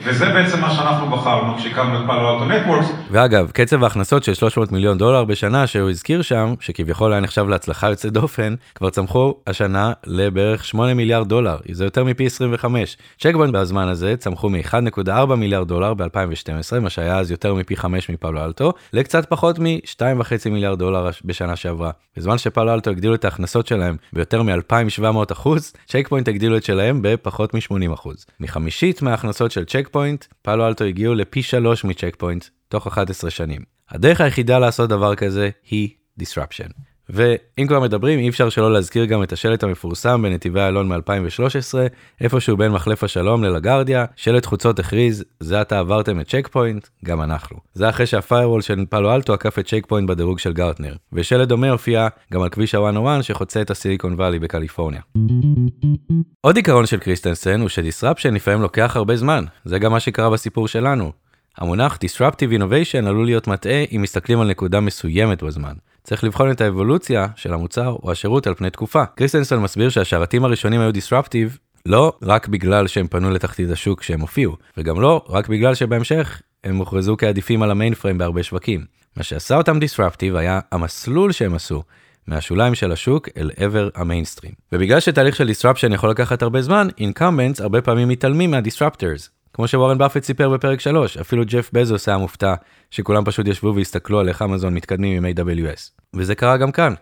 וזה 0.04 0.26
בעצם 0.26 0.60
מה 0.60 0.70
שאנחנו 0.70 1.10
בחרנו 1.10 1.56
כשהקמנו 1.56 2.00
את 2.00 2.06
פאלו 2.06 2.34
אלטו 2.34 2.44
נטוורקס. 2.44 2.86
ואגב, 3.10 3.50
קצב 3.50 3.84
ההכנסות 3.84 4.24
של 4.24 4.34
300 4.34 4.72
מיליון 4.72 4.98
דולר 4.98 5.24
בשנה 5.24 5.66
שהוא 5.66 5.90
הזכיר 5.90 6.22
שם, 6.22 6.54
שכביכול 6.60 7.12
היה 7.12 7.20
נחשב 7.20 7.48
להצלחה 7.48 7.88
יוצאת 7.88 8.12
דופן, 8.12 8.54
כבר 8.74 8.90
צמחו 8.90 9.34
השנה 9.46 9.92
לבערך 10.06 10.64
8 10.64 10.94
מיליארד 10.94 11.28
דולר, 11.28 11.56
זה 11.72 11.84
יותר 11.84 12.04
מפי 12.04 12.26
25. 12.26 12.96
צ'ק 13.18 13.34
פוינט 13.34 13.54
בזמן 13.54 13.88
הזה 13.88 14.14
צמחו 14.16 14.48
מ-1.4 14.48 15.34
מיליארד 15.34 15.68
דולר 15.68 15.94
ב-2012, 15.94 16.80
מה 16.80 16.90
שהיה 16.90 17.18
אז 17.18 17.30
יותר 17.30 17.54
מפי 17.54 17.76
5 17.76 18.10
מפאלו 18.10 18.44
אלטו, 18.44 18.72
לקצת 18.92 19.26
פחות 19.28 19.58
מ-2.5 19.58 20.50
מיליארד 20.50 20.78
דולר 20.78 21.10
בשנה 21.24 21.56
שעברה. 21.56 21.90
בזמן 22.16 22.38
שפאלו 22.38 22.74
אלטו 22.74 22.90
הגדילו 22.90 23.14
את 23.14 23.24
ההכנסות 23.24 23.66
שלהם 23.66 23.96
ביותר 24.12 24.42
מ-2,700 24.42 25.32
אחוז, 25.32 25.72
צ'קפוינט 25.86 26.28
הגדילו 26.28 26.56
את 26.56 26.64
שלהם 26.64 26.98
בפחות 27.02 27.54
מ-80 27.54 27.94
אחוז. 27.94 28.26
מחמישית 28.40 29.02
מההכנסות 29.02 29.50
של 29.50 29.64
צ'ק 29.64 29.87
צ'ק 29.88 29.92
פוינט, 29.92 30.24
פאלו 30.42 30.66
אלטו 30.66 30.84
הגיעו 30.84 31.14
לפי 31.14 31.42
שלוש 31.42 31.84
מצ'ק 31.84 32.16
פוינט 32.18 32.44
תוך 32.68 32.86
11 32.86 33.30
שנים. 33.30 33.62
הדרך 33.90 34.20
היחידה 34.20 34.58
לעשות 34.58 34.90
דבר 34.90 35.14
כזה 35.14 35.50
היא 35.70 35.88
disruption. 36.20 36.87
ואם 37.10 37.66
כבר 37.66 37.80
מדברים 37.80 38.18
אי 38.18 38.28
אפשר 38.28 38.48
שלא 38.48 38.72
להזכיר 38.72 39.04
גם 39.04 39.22
את 39.22 39.32
השלט 39.32 39.62
המפורסם 39.62 40.22
בנתיבי 40.22 40.60
איילון 40.60 40.88
מ-2013, 40.88 41.74
איפשהו 42.20 42.56
בין 42.56 42.72
מחלף 42.72 43.04
השלום 43.04 43.44
ללגרדיה, 43.44 44.04
שלט 44.16 44.46
חוצות 44.46 44.78
הכריז, 44.78 45.24
זה 45.40 45.60
עתה 45.60 45.78
עברתם 45.78 46.20
את 46.20 46.28
צ'ק 46.28 46.48
פוינט, 46.52 46.86
גם 47.04 47.22
אנחנו. 47.22 47.58
זה 47.74 47.88
אחרי 47.88 48.06
שה-firewall 48.06 48.60
של 48.60 48.84
פאלו 48.88 49.14
אלטו 49.14 49.32
עקף 49.32 49.58
את 49.58 49.66
צ'ק 49.66 49.86
פוינט 49.86 50.08
בדירוג 50.08 50.38
של 50.38 50.52
גרטנר. 50.52 50.94
ושלט 51.12 51.48
דומה 51.48 51.70
הופיע 51.70 52.08
גם 52.32 52.42
על 52.42 52.48
כביש 52.48 52.74
ה-101 52.74 53.22
שחוצה 53.22 53.62
את 53.62 53.70
הסיליקון 53.70 54.14
וואלי 54.14 54.38
בקליפורניה. 54.38 55.00
עוד 56.40 56.56
עיקרון 56.56 56.86
של 56.86 56.98
קריסטנסן 56.98 57.60
הוא 57.60 57.68
ש-disruption 57.68 58.34
לפעמים 58.34 58.62
לוקח 58.62 58.96
הרבה 58.96 59.16
זמן, 59.16 59.44
זה 59.64 59.78
גם 59.78 59.92
מה 59.92 60.00
שקרה 60.00 60.30
בסיפור 60.30 60.68
שלנו. 60.68 61.12
המונח 61.58 61.98
Disruptive 62.04 62.58
Innovation 62.58 63.06
עלול 63.06 63.24
להיות 63.24 63.46
מטעה 63.46 63.84
אם 63.96 64.02
מסתכלים 64.02 64.40
על 64.40 64.48
נקודה 64.48 64.80
מסוימת 64.80 65.42
בזמן. 65.42 65.72
צריך 66.08 66.24
לבחון 66.24 66.50
את 66.50 66.60
האבולוציה 66.60 67.26
של 67.36 67.54
המוצר 67.54 67.96
או 68.02 68.12
השירות 68.12 68.46
על 68.46 68.54
פני 68.54 68.70
תקופה. 68.70 69.06
קריסטנסון 69.06 69.62
מסביר 69.62 69.88
שהשרתים 69.88 70.44
הראשונים 70.44 70.80
היו 70.80 70.90
Disruptive 70.90 71.58
לא 71.86 72.12
רק 72.22 72.48
בגלל 72.48 72.86
שהם 72.86 73.06
פנו 73.06 73.30
לתחתית 73.30 73.70
השוק 73.70 74.02
שהם 74.02 74.20
הופיעו, 74.20 74.56
וגם 74.76 75.00
לא 75.00 75.24
רק 75.28 75.48
בגלל 75.48 75.74
שבהמשך 75.74 76.40
הם 76.64 76.76
הוכרזו 76.76 77.16
כעדיפים 77.16 77.62
על 77.62 77.70
המיין 77.70 77.94
פריים 77.94 78.18
בהרבה 78.18 78.42
שווקים. 78.42 78.84
מה 79.16 79.22
שעשה 79.22 79.56
אותם 79.56 79.78
Disruptive 79.78 80.36
היה 80.36 80.60
המסלול 80.72 81.32
שהם 81.32 81.54
עשו, 81.54 81.82
מהשוליים 82.26 82.74
של 82.74 82.92
השוק 82.92 83.28
אל 83.36 83.50
עבר 83.56 83.88
המיינסטרים. 83.94 84.52
ובגלל 84.72 85.00
שתהליך 85.00 85.36
של 85.36 85.50
disruption 85.50 85.94
יכול 85.94 86.10
לקחת 86.10 86.42
הרבה 86.42 86.62
זמן, 86.62 86.88
incumbents 87.00 87.62
הרבה 87.62 87.80
פעמים 87.80 88.08
מתעלמים 88.08 88.50
מה-disruptors. 88.50 89.37
כמו 89.58 89.68
שוורן 89.68 89.98
באפט 89.98 90.24
סיפר 90.24 90.48
בפרק 90.48 90.80
3, 90.80 91.16
אפילו 91.16 91.42
ג'ף 91.46 91.70
בזוס 91.72 92.08
היה 92.08 92.18
מופתע 92.18 92.54
שכולם 92.90 93.24
פשוט 93.24 93.48
ישבו 93.48 93.74
והסתכלו 93.76 94.20
על 94.20 94.28
איך 94.28 94.42
אמזון 94.42 94.74
מתקדמים 94.74 95.24
עם 95.24 95.32
AWS. 95.36 95.80
וזה 96.16 96.34
קרה 96.34 96.56
גם 96.56 96.72
כאן. 96.72 96.94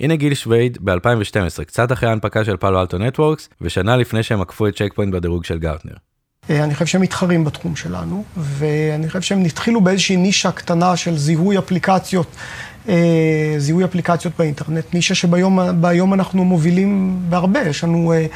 הנה 0.00 0.16
גיל 0.16 0.34
שווייד 0.34 0.78
ב-2012, 0.80 1.64
קצת 1.64 1.92
אחרי 1.92 2.08
ההנפקה 2.08 2.44
של 2.44 2.56
פאלו 2.56 2.80
אלטו 2.80 2.98
נטוורקס, 2.98 3.48
ושנה 3.60 3.96
לפני 3.96 4.22
שהם 4.22 4.40
עקפו 4.40 4.66
את 4.66 4.76
צ'ק 4.76 4.92
פוינט 4.94 5.14
בדירוג 5.14 5.44
של 5.44 5.58
גרטנר. 5.58 5.94
אה, 6.50 6.64
אני 6.64 6.74
חושב 6.74 6.86
שהם 6.86 7.00
מתחרים 7.00 7.44
בתחום 7.44 7.76
שלנו, 7.76 8.24
ואני 8.36 9.06
חושב 9.06 9.20
שהם 9.20 9.44
התחילו 9.44 9.80
באיזושהי 9.80 10.16
נישה 10.16 10.52
קטנה 10.52 10.96
של 10.96 11.16
זיהוי 11.16 11.58
אפליקציות 11.58 12.26
זיהוי 13.58 13.84
אפליקציות 13.84 14.34
באינטרנט, 14.38 14.94
נישה 14.94 15.14
שהיום 15.14 16.14
אנחנו 16.14 16.44
מובילים 16.44 17.18
בהרבה. 17.28 17.60
יש 17.60 17.84
לנו, 17.84 18.12
אה, 18.12 18.26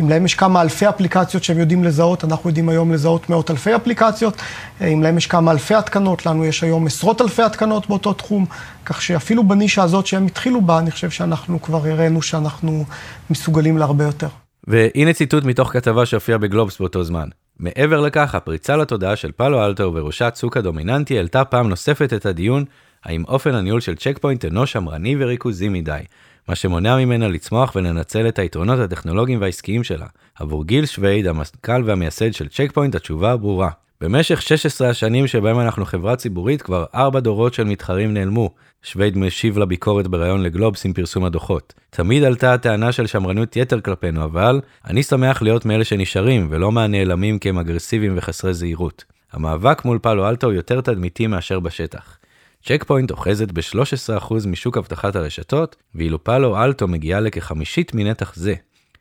אם 0.00 0.08
להם 0.08 0.24
יש 0.24 0.34
כמה 0.34 0.62
אלפי 0.62 0.88
אפליקציות 0.88 1.44
שהם 1.44 1.58
יודעים 1.58 1.84
לזהות, 1.84 2.24
אנחנו 2.24 2.50
יודעים 2.50 2.68
היום 2.68 2.92
לזהות 2.92 3.30
מאות 3.30 3.50
אלפי 3.50 3.74
אפליקציות. 3.74 4.42
אה, 4.80 4.86
אם 4.86 5.02
להם 5.02 5.18
יש 5.18 5.26
כמה 5.26 5.52
אלפי 5.52 5.74
התקנות, 5.74 6.26
לנו 6.26 6.44
יש 6.44 6.62
היום 6.62 6.86
עשרות 6.86 7.20
אלפי 7.20 7.42
התקנות 7.42 7.88
באותו 7.88 8.12
תחום. 8.12 8.46
כך 8.84 9.02
שאפילו 9.02 9.48
בנישה 9.48 9.82
הזאת 9.82 10.06
שהם 10.06 10.26
התחילו 10.26 10.60
בה, 10.60 10.78
אני 10.78 10.90
חושב 10.90 11.10
שאנחנו 11.10 11.62
כבר 11.62 11.86
הראינו 11.86 12.22
שאנחנו 12.22 12.84
מסוגלים 13.30 13.78
להרבה 13.78 14.04
יותר. 14.04 14.28
והנה 14.66 15.12
ציטוט 15.12 15.44
מתוך 15.44 15.72
כתבה 15.72 16.06
שהופיעה 16.06 16.38
בגלובס 16.38 16.78
באותו 16.78 17.04
זמן. 17.04 17.28
מעבר 17.58 18.00
לכך, 18.00 18.34
הפריצה 18.34 18.76
לתודעה 18.76 19.16
של 19.16 19.32
פאלו 19.32 19.64
אלטו 19.64 19.82
ובראשה 19.82 20.30
צוק 20.30 20.56
הדומיננטי 20.56 21.16
העלתה 21.16 21.44
פעם 21.44 21.68
נוספת 21.68 22.12
את 22.12 22.26
הדיון 22.26 22.64
האם 23.04 23.24
אופן 23.28 23.54
הניהול 23.54 23.80
של 23.80 23.94
צ'ק 23.94 24.18
פוינט 24.18 24.44
אינו 24.44 24.66
שמרני 24.66 25.16
וריכוזי 25.18 25.68
מדי, 25.68 26.00
מה 26.48 26.54
שמונע 26.54 26.96
ממנה 26.96 27.28
לצמוח 27.28 27.72
ולנצל 27.76 28.28
את 28.28 28.38
היתרונות 28.38 28.78
הטכנולוגיים 28.78 29.40
והעסקיים 29.40 29.84
שלה. 29.84 30.06
עבור 30.38 30.64
גיל 30.64 30.86
שווייד, 30.86 31.26
המנכ"ל 31.26 31.82
והמייסד 31.84 32.32
של 32.32 32.48
צ'ק 32.48 32.70
פוינט, 32.74 32.94
התשובה 32.94 33.36
ברורה. 33.36 33.70
במשך 34.00 34.42
16 34.42 34.88
השנים 34.88 35.26
שבהם 35.26 35.60
אנחנו 35.60 35.84
חברה 35.84 36.16
ציבורית, 36.16 36.62
כבר 36.62 36.84
ארבע 36.94 37.20
דורות 37.20 37.54
של 37.54 37.64
מתחרים 37.64 38.14
נעלמו. 38.14 38.50
שווייד 38.82 39.18
משיב 39.18 39.58
לביקורת 39.58 40.08
בריאיון 40.08 40.42
לגלובס 40.42 40.86
עם 40.86 40.92
פרסום 40.92 41.24
הדוחות. 41.24 41.74
תמיד 41.90 42.24
עלתה 42.24 42.54
הטענה 42.54 42.92
של 42.92 43.06
שמרנות 43.06 43.56
יתר 43.56 43.80
כלפינו, 43.80 44.24
אבל 44.24 44.60
אני 44.84 45.02
שמח 45.02 45.42
להיות 45.42 45.66
מאלה 45.66 45.84
שנשארים, 45.84 46.46
ולא 46.50 46.72
מהנעלמים 46.72 47.38
כי 47.38 47.48
הם 47.48 47.58
אגרסיביים 47.58 48.12
וחסרי 48.16 48.54
זהירות. 48.54 49.04
המאבק 49.32 49.84
מול 49.84 49.98
פאלו 49.98 50.28
אלטו 50.28 50.52
יותר 50.52 50.80
תדמיתי 50.80 51.26
מאשר 51.26 51.60
בשטח. 51.60 52.18
צ'ק 52.66 52.84
פוינט 52.86 53.10
אוחזת 53.10 53.52
ב-13% 53.52 54.34
משוק 54.46 54.78
אבטחת 54.78 55.16
הרשתות, 55.16 55.76
ואילו 55.94 56.24
פאלו 56.24 56.64
אלטו 56.64 56.88
מגיעה 56.88 57.20
לכחמישית 57.20 57.94
מנתח 57.94 58.32
זה. 58.34 58.54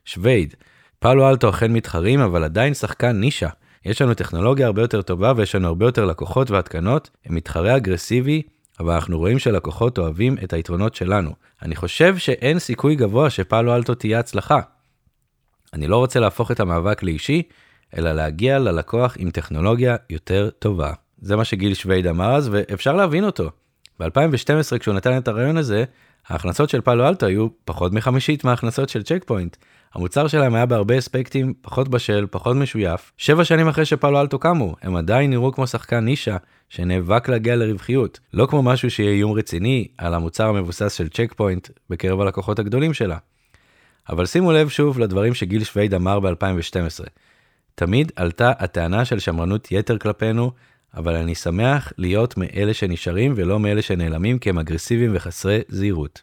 שווייד, 0.06 0.54
פאלו 1.00 1.30
אלטו 1.30 1.50
אכן 1.50 1.74
מתחרים, 1.74 2.20
אבל 2.20 2.44
עדיין 2.44 2.74
שחקן 2.74 3.12
נישה. 3.12 3.50
יש 3.86 4.02
לנו 4.02 4.14
טכנולוגיה 4.14 4.66
הרבה 4.68 4.82
יותר 4.82 5.02
טובה 5.02 5.34
ויש 5.36 5.56
לנו 5.56 5.68
הרבה 5.68 5.86
יותר 5.86 6.06
לקוחות 6.06 6.52
והתקנות, 6.52 7.10
הם 7.26 7.36
מתחרה 7.36 7.78
אגרסיבי, 7.78 8.42
אבל 8.80 8.94
אנחנו 8.94 9.18
רואים 9.18 9.40
שלקוחות 9.40 9.98
אוהבים 9.98 10.36
את 10.44 10.54
היתרונות 10.54 10.96
שלנו. 10.96 11.32
אני 11.62 11.76
חושב 11.76 12.18
שאין 12.18 12.60
סיכוי 12.60 12.96
גבוה 12.96 13.30
שפאלו 13.30 13.76
אלטו 13.76 13.96
תהיה 13.96 14.20
הצלחה. 14.20 14.60
אני 15.74 15.88
לא 15.88 15.98
רוצה 15.98 16.20
להפוך 16.20 16.52
את 16.52 16.60
המאבק 16.60 17.04
לאישי, 17.04 17.44
אלא 17.98 18.12
להגיע 18.12 18.60
ללקוח 18.60 19.16
עם 19.20 19.32
טכנולוגיה 19.32 19.96
יותר 20.10 20.50
טובה. 20.60 20.94
זה 21.24 21.36
מה 21.36 21.46
שגיל 21.46 21.74
שווייד 21.74 22.08
אמר 22.08 22.36
אז, 22.36 22.50
ואפשר 22.52 22.94
להבין 22.94 23.24
אותו. 23.24 23.50
ב-2012 24.00 24.78
כשהוא 24.80 24.96
נתן 24.96 25.18
את 25.18 25.28
הרעיון 25.28 25.58
הזה, 25.58 25.84
ההכנסות 26.28 26.70
של 26.70 26.82
פאלו 26.82 27.08
אלטו 27.08 27.26
היו 27.26 27.48
פחות 27.66 27.94
מחמישית 27.94 28.44
מההכנסות 28.44 28.90
של 28.90 29.04
צ'ק 29.04 29.24
פוינט. 29.28 29.58
המוצר 29.94 30.28
שלהם 30.28 30.56
היה 30.56 30.66
בהרבה 30.66 30.98
אספקטים 30.98 31.54
פחות 31.62 31.88
בשל, 31.88 32.28
פחות 32.32 32.56
משויף. 32.56 33.12
שבע 33.18 33.44
שנים 33.44 33.68
אחרי 33.68 33.86
שפאלו 33.86 34.22
אלטו 34.22 34.40
קמו, 34.40 34.76
הם 34.82 34.96
עדיין 34.96 35.30
נראו 35.30 35.52
כמו 35.52 35.68
שחקן 35.68 36.00
נישה 36.00 36.38
שנאבק 36.70 37.30
להגיע 37.30 37.56
לרווחיות. 37.56 38.20
לא 38.34 38.46
כמו 38.46 38.64
משהו 38.64 38.92
שיהיה 38.92 39.12
איום 39.12 39.32
רציני 39.32 39.88
על 39.98 40.14
המוצר 40.14 40.48
המבוסס 40.48 40.94
של 40.94 41.10
צ'ק 41.10 41.34
פוינט 41.38 41.70
בקרב 41.90 42.22
הלקוחות 42.22 42.60
הגדולים 42.60 42.94
שלה. 42.94 43.18
אבל 44.10 44.26
שימו 44.26 44.52
לב 44.52 44.70
שוב 44.70 45.00
לדברים 45.00 45.34
שגיל 45.34 45.64
שווייד 45.64 45.94
אמר 45.94 46.20
ב-2012. 46.20 47.06
תמיד 47.76 48.12
עלתה 48.16 48.52
הטענה 48.60 49.06
של 49.06 49.20
שמרנות 49.20 49.72
יתר 49.72 49.98
כלפינו, 49.98 50.52
אבל 50.98 51.16
אני 51.16 51.36
שמח 51.36 51.94
להיות 51.98 52.38
מאלה 52.38 52.74
שנשארים 52.74 53.34
ולא 53.36 53.60
מאלה 53.60 53.82
שנעלמים 53.82 54.40
כי 54.40 54.50
הם 54.50 54.60
אגרסיביים 54.60 55.12
וחסרי 55.16 55.60
זהירות. 55.68 56.22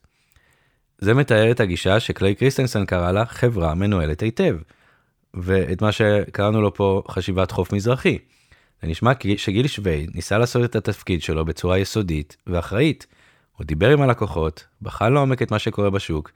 זה 0.98 1.14
מתאר 1.14 1.50
את 1.50 1.60
הגישה 1.60 2.00
שקליי 2.00 2.34
קריסטנסן 2.34 2.86
קרא 2.86 3.12
לה 3.12 3.26
חברה 3.26 3.74
מנוהלת 3.74 4.22
היטב, 4.22 4.56
ואת 5.34 5.82
מה 5.82 5.92
שקראנו 5.92 6.62
לו 6.62 6.74
פה 6.74 7.02
חשיבת 7.10 7.50
חוף 7.50 7.72
מזרחי. 7.72 8.18
זה 8.82 8.88
נשמע 8.88 9.12
שגיל 9.36 9.66
שווייד 9.66 10.10
ניסה 10.14 10.38
לעשות 10.38 10.64
את 10.64 10.76
התפקיד 10.76 11.22
שלו 11.22 11.44
בצורה 11.44 11.78
יסודית 11.78 12.36
ואחראית. 12.46 13.06
הוא 13.56 13.66
דיבר 13.66 13.90
עם 13.90 14.02
הלקוחות, 14.02 14.64
בחן 14.82 15.12
לעומק 15.12 15.42
את 15.42 15.50
מה 15.50 15.58
שקורה 15.58 15.90
בשוק, 15.90 16.30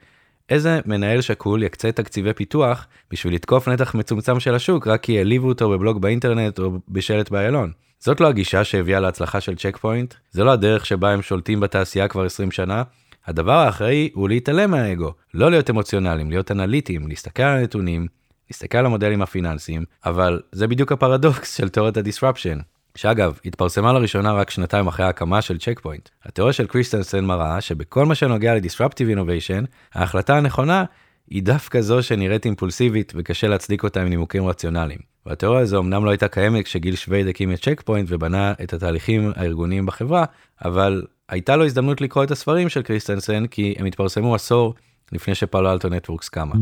איזה 0.49 0.79
מנהל 0.85 1.21
שקול 1.21 1.63
יקצה 1.63 1.91
תקציבי 1.91 2.33
פיתוח 2.33 2.87
בשביל 3.11 3.33
לתקוף 3.33 3.67
נתח 3.67 3.95
מצומצם 3.95 4.39
של 4.39 4.55
השוק 4.55 4.87
רק 4.87 5.03
כי 5.03 5.17
העליבו 5.17 5.47
אותו 5.47 5.69
בבלוג 5.69 6.01
באינטרנט 6.01 6.59
או 6.59 6.71
בשלט 6.89 7.29
באיילון. 7.29 7.71
זאת 8.05 8.21
לא 8.21 8.27
הגישה 8.27 8.63
שהביאה 8.63 8.99
להצלחה 8.99 9.41
של 9.41 9.55
צ'ק 9.55 9.77
פוינט, 9.77 10.13
זה 10.31 10.43
לא 10.43 10.51
הדרך 10.51 10.85
שבה 10.85 11.11
הם 11.11 11.21
שולטים 11.21 11.59
בתעשייה 11.59 12.07
כבר 12.07 12.25
20 12.25 12.51
שנה. 12.51 12.83
הדבר 13.25 13.51
האחראי 13.51 14.09
הוא 14.13 14.29
להתעלם 14.29 14.71
מהאגו, 14.71 15.13
לא 15.33 15.51
להיות 15.51 15.69
אמוציונליים, 15.69 16.29
להיות 16.29 16.51
אנליטיים, 16.51 17.07
להסתכל 17.07 17.43
על 17.43 17.57
הנתונים, 17.57 18.07
להסתכל 18.49 18.77
על 18.77 18.85
המודלים 18.85 19.21
הפיננסיים, 19.21 19.83
אבל 20.05 20.41
זה 20.51 20.67
בדיוק 20.67 20.91
הפרדוקס 20.91 21.57
של 21.57 21.69
תיאוריית 21.69 21.97
ה-disruption. 21.97 22.59
שאגב, 22.95 23.39
התפרסמה 23.45 23.93
לראשונה 23.93 24.33
רק 24.33 24.49
שנתיים 24.49 24.87
אחרי 24.87 25.05
ההקמה 25.05 25.41
של 25.41 25.57
צ'ק 25.57 25.79
פוינט. 25.79 26.09
התיאוריה 26.25 26.53
של 26.53 26.67
קריסטנסן 26.67 27.25
מראה 27.25 27.61
שבכל 27.61 28.05
מה 28.05 28.15
שנוגע 28.15 28.55
ל-disruptive 28.55 29.15
innovation, 29.15 29.65
ההחלטה 29.93 30.37
הנכונה 30.37 30.83
היא 31.29 31.43
דווקא 31.43 31.81
זו 31.81 32.03
שנראית 32.03 32.45
אימפולסיבית 32.45 33.13
וקשה 33.15 33.47
להצדיק 33.47 33.83
אותה 33.83 34.01
עם 34.01 34.07
נימוקים 34.07 34.47
רציונליים. 34.47 35.14
והתיאוריה 35.25 35.61
הזו 35.61 35.79
אמנם 35.79 36.05
לא 36.05 36.09
הייתה 36.09 36.27
קיימת 36.27 36.65
כשגיל 36.65 36.95
שווייד 36.95 37.27
הקים 37.27 37.51
את 37.51 37.61
צ'ק 37.61 37.81
פוינט 37.85 38.07
ובנה 38.11 38.53
את 38.63 38.73
התהליכים 38.73 39.31
הארגוניים 39.35 39.85
בחברה, 39.85 40.25
אבל 40.65 41.03
הייתה 41.29 41.55
לו 41.55 41.65
הזדמנות 41.65 42.01
לקרוא 42.01 42.23
את 42.23 42.31
הספרים 42.31 42.69
של 42.69 42.81
קריסטנסן 42.81 43.47
כי 43.47 43.75
הם 43.77 43.85
התפרסמו 43.85 44.35
עשור 44.35 44.73
לפני 45.11 45.35
שפאלו 45.35 45.71
אלטו 45.71 45.89
נטוורקס 45.89 46.29
קמה. 46.29 46.55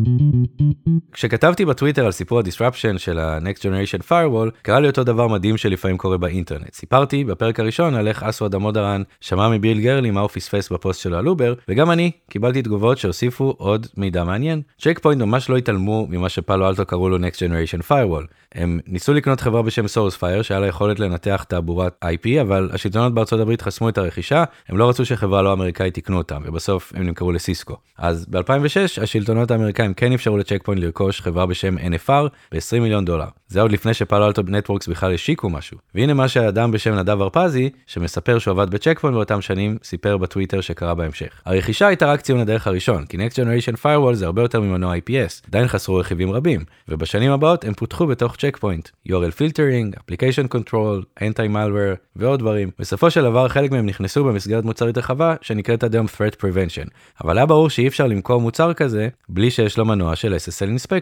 כשכתבתי 1.13 1.65
בטוויטר 1.65 2.05
על 2.05 2.11
סיפור 2.11 2.39
ה-disruption 2.39 2.97
של 2.97 3.19
ה-Next 3.19 3.59
Generation 3.59 4.01
Firewall, 4.09 4.49
קרה 4.61 4.79
לי 4.79 4.87
אותו 4.87 5.03
דבר 5.03 5.27
מדהים 5.27 5.57
שלפעמים 5.57 5.97
קורה 5.97 6.17
באינטרנט. 6.17 6.73
סיפרתי 6.73 7.23
בפרק 7.23 7.59
הראשון 7.59 7.95
על 7.95 8.07
איך 8.07 8.23
אסוואת' 8.23 8.55
דמודרן 8.55 9.03
שמע 9.21 9.49
מביל 9.49 9.81
גרלי 9.81 10.11
מה 10.11 10.21
הוא 10.21 10.29
פספס 10.29 10.71
בפוסט 10.71 11.01
שלו 11.01 11.17
על 11.17 11.27
אובר, 11.27 11.53
וגם 11.67 11.91
אני 11.91 12.11
קיבלתי 12.29 12.61
תגובות 12.61 12.97
שהוסיפו 12.97 13.55
עוד 13.57 13.87
מידע 13.97 14.23
מעניין. 14.23 14.61
צ'ק 14.81 14.99
פוינט 14.99 15.21
ממש 15.21 15.49
לא 15.49 15.57
התעלמו 15.57 16.07
ממה 16.09 16.29
שפאלו 16.29 16.69
אלטו 16.69 16.85
קראו 16.85 17.09
לו 17.09 17.17
Next 17.17 17.35
Generation 17.37 17.91
Firewall. 17.91 18.25
הם 18.55 18.79
ניסו 18.87 19.13
לקנות 19.13 19.41
חברה 19.41 19.61
בשם 19.61 19.85
SourceFire 19.85 20.43
שהיה 20.43 20.59
לה 20.59 20.67
יכולת 20.67 20.99
לנתח 20.99 21.45
תעבורת 21.47 21.93
IP, 22.03 22.41
אבל 22.41 22.69
השלטונות 22.73 23.13
בארצות 23.13 23.39
הברית 23.39 23.61
חסמו 23.61 23.89
את 23.89 23.97
הרכישה, 23.97 24.43
הם 24.69 24.77
לא 24.77 24.89
רצו 24.89 25.05
שחברה 25.05 25.41
לא 25.41 25.53
אמריקאית 25.53 25.93
תקנה 25.93 26.17
אותם, 26.17 26.41
ובסוף 26.45 26.93
הם 26.95 27.03
נמכרו 27.03 27.31
לסיסקו. 27.31 27.75
אז 27.97 28.25
ב-2006 28.29 29.01
השלטונות 29.01 29.51
האמריקאים 29.51 29.93
כן 29.93 30.13
אפשרו 30.13 30.37
לצ'ק 30.37 30.63
פוינט 30.63 30.81
לרכוש 30.81 31.02
חברה 31.11 31.45
בשם 31.45 31.77
NFR 31.77 32.27
ב-20 32.51 32.79
מיליון 32.79 33.05
דולר. 33.05 33.27
זה 33.47 33.61
עוד 33.61 33.71
לפני 33.71 33.93
שפאלו 33.93 34.27
אלטו 34.27 34.41
נטוורקס 34.47 34.87
בכלל 34.87 35.13
השיקו 35.13 35.49
משהו. 35.49 35.77
והנה 35.95 36.13
מה 36.13 36.27
שאדם 36.27 36.71
בשם 36.71 36.93
נדב 36.93 37.21
הרפזי, 37.21 37.69
שמספר 37.87 38.39
שהוא 38.39 38.51
עבד 38.51 38.69
בצ'ק 38.69 38.99
פוינט 38.99 39.15
באותם 39.15 39.41
שנים, 39.41 39.77
סיפר 39.83 40.17
בטוויטר 40.17 40.61
שקרה 40.61 40.95
בהמשך. 40.95 41.41
הרכישה 41.45 41.87
הייתה 41.87 42.05
רק 42.05 42.21
ציון 42.21 42.39
הדרך 42.39 42.67
הראשון, 42.67 43.05
כי 43.05 43.17
Next 43.17 43.33
Generation 43.33 43.75
Firewall 43.85 44.13
זה 44.13 44.25
הרבה 44.25 44.41
יותר 44.41 44.61
ממנוע 44.61 44.95
IPS, 44.95 45.47
עדיין 45.47 45.67
חסרו 45.67 45.95
רכיבים 45.95 46.31
רבים, 46.31 46.61
ובשנים 46.87 47.31
הבאות 47.31 47.65
הם 47.65 47.73
פותחו 47.73 48.07
בתוך 48.07 48.35
צ'ק 48.35 48.57
פוינט. 48.57 48.89
URL 49.07 49.11
filtering, 49.11 49.99
application 49.99 50.55
control, 50.55 51.19
anti-malware 51.19 51.97
ועוד 52.15 52.39
דברים. 52.39 52.71
בסופו 52.79 53.11
של 53.11 53.21
דבר 53.21 53.47
חלק 53.47 53.71
מהם 53.71 53.85
נכנסו 53.85 54.23
במסגרת 54.23 54.63
מוצרית 54.63 54.97
רחבה 54.97 55.35
שנקראת 55.41 55.83
עד 55.83 55.95
היום 55.95 56.05
Threat 56.05 56.35
Prevention. 56.41 56.89
אבל 57.23 57.37
היה 57.37 57.45
ברור 57.45 57.69
שאי 57.69 57.87
אפשר 57.87 58.07
למכור 58.07 58.41
מוצר 58.41 58.73
כזה 58.73 59.09
בלי 59.29 59.51
שיש 59.51 59.77
לו 59.77 59.85
מנוע 59.85 60.15
של 60.15 60.35
SSL 60.35 60.81
Inspection. 60.81 60.92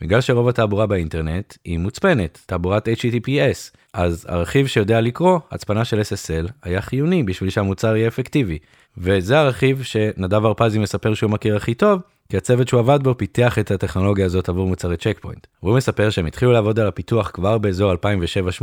בגלל 0.00 0.20
שרוב 0.20 0.48
התעבורה 0.48 0.86
באינטרנט 0.86 1.54
היא 1.64 1.78
מוצפנת, 1.78 2.38
תעבורת 2.46 2.88
HTTPS. 2.88 3.76
אז 3.92 4.26
הרכיב 4.28 4.66
שיודע 4.66 5.00
לקרוא 5.00 5.38
הצפנה 5.50 5.84
של 5.84 6.00
SSL 6.00 6.50
היה 6.62 6.80
חיוני 6.80 7.22
בשביל 7.22 7.50
שהמוצר 7.50 7.96
יהיה 7.96 8.08
אפקטיבי. 8.08 8.58
וזה 8.98 9.38
הרכיב 9.38 9.82
שנדב 9.82 10.44
הרפזי 10.44 10.78
מספר 10.78 11.14
שהוא 11.14 11.30
מכיר 11.30 11.56
הכי 11.56 11.74
טוב, 11.74 12.00
כי 12.28 12.36
הצוות 12.36 12.68
שהוא 12.68 12.80
עבד 12.80 12.98
בו 13.02 13.18
פיתח 13.18 13.58
את 13.58 13.70
הטכנולוגיה 13.70 14.26
הזאת 14.26 14.48
עבור 14.48 14.68
מוצרי 14.68 14.96
צ'ק 14.96 15.18
פוינט. 15.20 15.46
והוא 15.62 15.76
מספר 15.76 16.10
שהם 16.10 16.26
התחילו 16.26 16.52
לעבוד 16.52 16.78
על 16.78 16.86
הפיתוח 16.86 17.30
כבר 17.34 17.58
באזור 17.58 17.92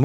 2007-2008, 0.00 0.04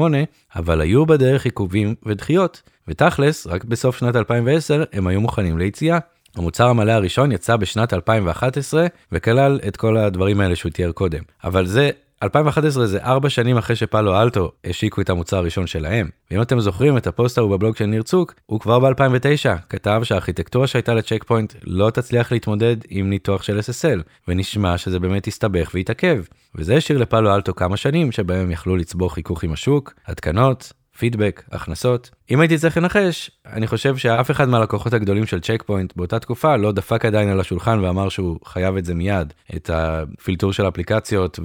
אבל 0.56 0.80
היו 0.80 1.06
בדרך 1.06 1.44
עיכובים 1.44 1.94
ודחיות, 2.06 2.62
ותכלס, 2.88 3.46
רק 3.46 3.64
בסוף 3.64 3.98
שנת 3.98 4.16
2010 4.16 4.84
הם 4.92 5.06
היו 5.06 5.20
מוכנים 5.20 5.58
ליציאה. 5.58 5.98
המוצר 6.36 6.68
המלא 6.68 6.92
הראשון 6.92 7.32
יצא 7.32 7.56
בשנת 7.56 7.94
2011 7.94 8.86
וכלל 9.12 9.60
את 9.68 9.76
כל 9.76 9.96
הדברים 9.96 10.40
האלה 10.40 10.56
שהוא 10.56 10.72
תיאר 10.72 10.92
קודם. 10.92 11.22
אבל 11.44 11.66
זה 11.66 11.90
2011 12.22 12.86
זה 12.86 12.98
4 13.02 13.28
שנים 13.28 13.56
אחרי 13.56 13.76
שפאלו 13.76 14.22
אלטו 14.22 14.52
השיקו 14.64 15.00
את 15.00 15.10
המוצר 15.10 15.36
הראשון 15.36 15.66
שלהם. 15.66 16.08
ואם 16.30 16.42
אתם 16.42 16.60
זוכרים 16.60 16.96
את 16.96 17.06
הפוסט 17.06 17.38
ההוא 17.38 17.50
בבלוג 17.50 17.76
של 17.76 17.86
ניר 17.86 18.02
צוק, 18.02 18.34
הוא 18.46 18.60
כבר 18.60 18.78
ב-2009 18.78 19.58
כתב 19.68 20.00
שהארכיטקטורה 20.04 20.66
שהייתה 20.66 20.94
לצ'ק 20.94 21.24
פוינט 21.24 21.54
לא 21.64 21.90
תצליח 21.90 22.32
להתמודד 22.32 22.76
עם 22.88 23.10
ניתוח 23.10 23.42
של 23.42 23.58
SSL, 23.58 24.02
ונשמע 24.28 24.78
שזה 24.78 25.00
באמת 25.00 25.26
יסתבך 25.26 25.70
ויתעכב. 25.74 26.22
וזה 26.54 26.76
השאיר 26.76 26.98
לפאלו 26.98 27.34
אלטו 27.34 27.54
כמה 27.54 27.76
שנים 27.76 28.12
שבהם 28.12 28.40
הם 28.40 28.50
יכלו 28.50 28.76
לצבור 28.76 29.14
חיכוך 29.14 29.44
עם 29.44 29.52
השוק, 29.52 29.94
התקנות, 30.06 30.72
פידבק, 30.98 31.42
הכנסות. 31.52 32.10
אם 32.30 32.40
הייתי 32.40 32.58
צריך 32.58 32.76
לנחש, 32.76 33.30
אני 33.46 33.66
חושב 33.66 33.96
שאף 33.96 34.30
אחד 34.30 34.48
מהלקוחות 34.48 34.92
הגדולים 34.92 35.26
של 35.26 35.40
צ'ק 35.40 35.62
פוינט 35.66 35.92
באותה 35.96 36.18
תקופה 36.18 36.56
לא 36.56 36.72
דפק 36.72 37.04
עדיין 37.04 37.28
על 37.28 37.40
השולחן 37.40 37.78
ואמר 37.84 38.08
שהוא 38.08 38.38
חייב 38.44 38.76
את 38.76 38.84
זה 38.84 38.94
מיד, 38.94 39.32
את 39.56 39.70
הפילטור 39.72 40.52
של 40.52 40.68
אפליקציות 40.68 41.38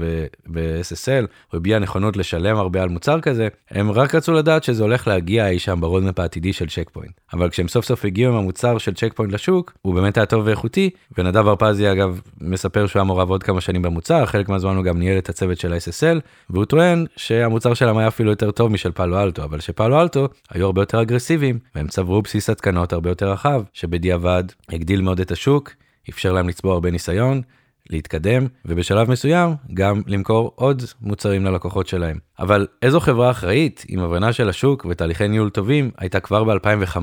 ב-SSL, 0.51 1.25
הוא 1.51 1.57
הביע 1.57 1.79
נכונות 1.79 2.17
לשלם 2.17 2.57
הרבה 2.57 2.83
על 2.83 2.89
מוצר 2.89 3.21
כזה, 3.21 3.47
הם 3.71 3.91
רק 3.91 4.15
רצו 4.15 4.33
לדעת 4.33 4.63
שזה 4.63 4.83
הולך 4.83 5.07
להגיע 5.07 5.47
אי 5.47 5.59
שם 5.59 5.81
ב 5.81 5.86
roadmap 5.86 6.19
העתידי 6.19 6.53
של 6.53 6.67
צ'ק 6.67 6.89
פוינט. 6.89 7.11
אבל 7.33 7.49
כשהם 7.49 7.67
סוף 7.67 7.85
סוף 7.85 8.05
הגיעו 8.05 8.33
עם 8.33 8.39
המוצר 8.39 8.77
של 8.77 8.93
צ'ק 8.93 9.13
פוינט 9.15 9.33
לשוק, 9.33 9.73
הוא 9.81 9.95
באמת 9.95 10.17
היה 10.17 10.25
טוב 10.25 10.45
ואיכותי, 10.45 10.89
ונדב 11.17 11.47
הרפזי 11.47 11.91
אגב 11.91 12.21
מספר 12.41 12.87
שהוא 12.87 12.99
היה 12.99 13.03
מעורב 13.03 13.29
עוד 13.29 13.43
כמה 13.43 13.61
שנים 13.61 13.81
במוצר, 13.81 14.25
חלק 14.25 14.49
מהזמן 14.49 14.75
הוא 14.75 14.83
גם 14.83 14.99
ניהל 14.99 15.17
את 15.17 15.29
הצוות 15.29 15.59
של 15.59 15.73
ה-SSL, 15.73 16.19
והוא 16.49 16.65
טוען 16.65 17.05
שהמוצר 17.15 17.73
שלהם 17.73 17.97
היה 17.97 18.07
אפילו 18.07 18.29
יותר 18.29 18.51
טוב 18.51 18.71
משל 18.71 18.91
פאלו 18.91 19.23
אלטו, 19.23 19.43
אבל 19.43 19.59
שפאלו 19.59 20.01
אלטו 20.01 20.27
היו 20.49 20.72
הרבה 20.73 20.81
יותר 20.81 21.01
אגרסיביים, 21.01 21.59
והם 21.75 21.87
צברו 21.87 22.21
בסיס 22.21 22.49
התקנות 22.49 22.93
הרבה 22.93 23.09
יותר 23.09 23.31
רחב, 23.31 23.63
שבדיעבד 23.73 24.43
הגדיל 24.69 25.01
מאוד 25.01 25.19
את 25.19 25.31
השוק, 25.31 25.71
אפשר 26.09 26.33
להם 26.33 26.49
לצבור 26.49 26.73
הרבה 26.73 26.91
ניסיון, 26.91 27.41
להתקדם, 27.89 28.47
ובשלב 28.65 29.11
מסוים 29.11 29.55
גם 29.73 30.01
למכור 30.07 30.51
עוד 30.55 30.83
מוצרים 31.01 31.45
ללקוחות 31.45 31.87
שלהם. 31.87 32.17
אבל 32.39 32.67
איזו 32.81 32.99
חברה 32.99 33.31
אחראית, 33.31 33.85
עם 33.87 33.99
הבנה 33.99 34.33
של 34.33 34.49
השוק 34.49 34.85
ותהליכי 34.89 35.27
ניהול 35.27 35.49
טובים, 35.49 35.91
הייתה 35.97 36.19
כבר 36.19 36.43
ב-2005, 36.43 36.97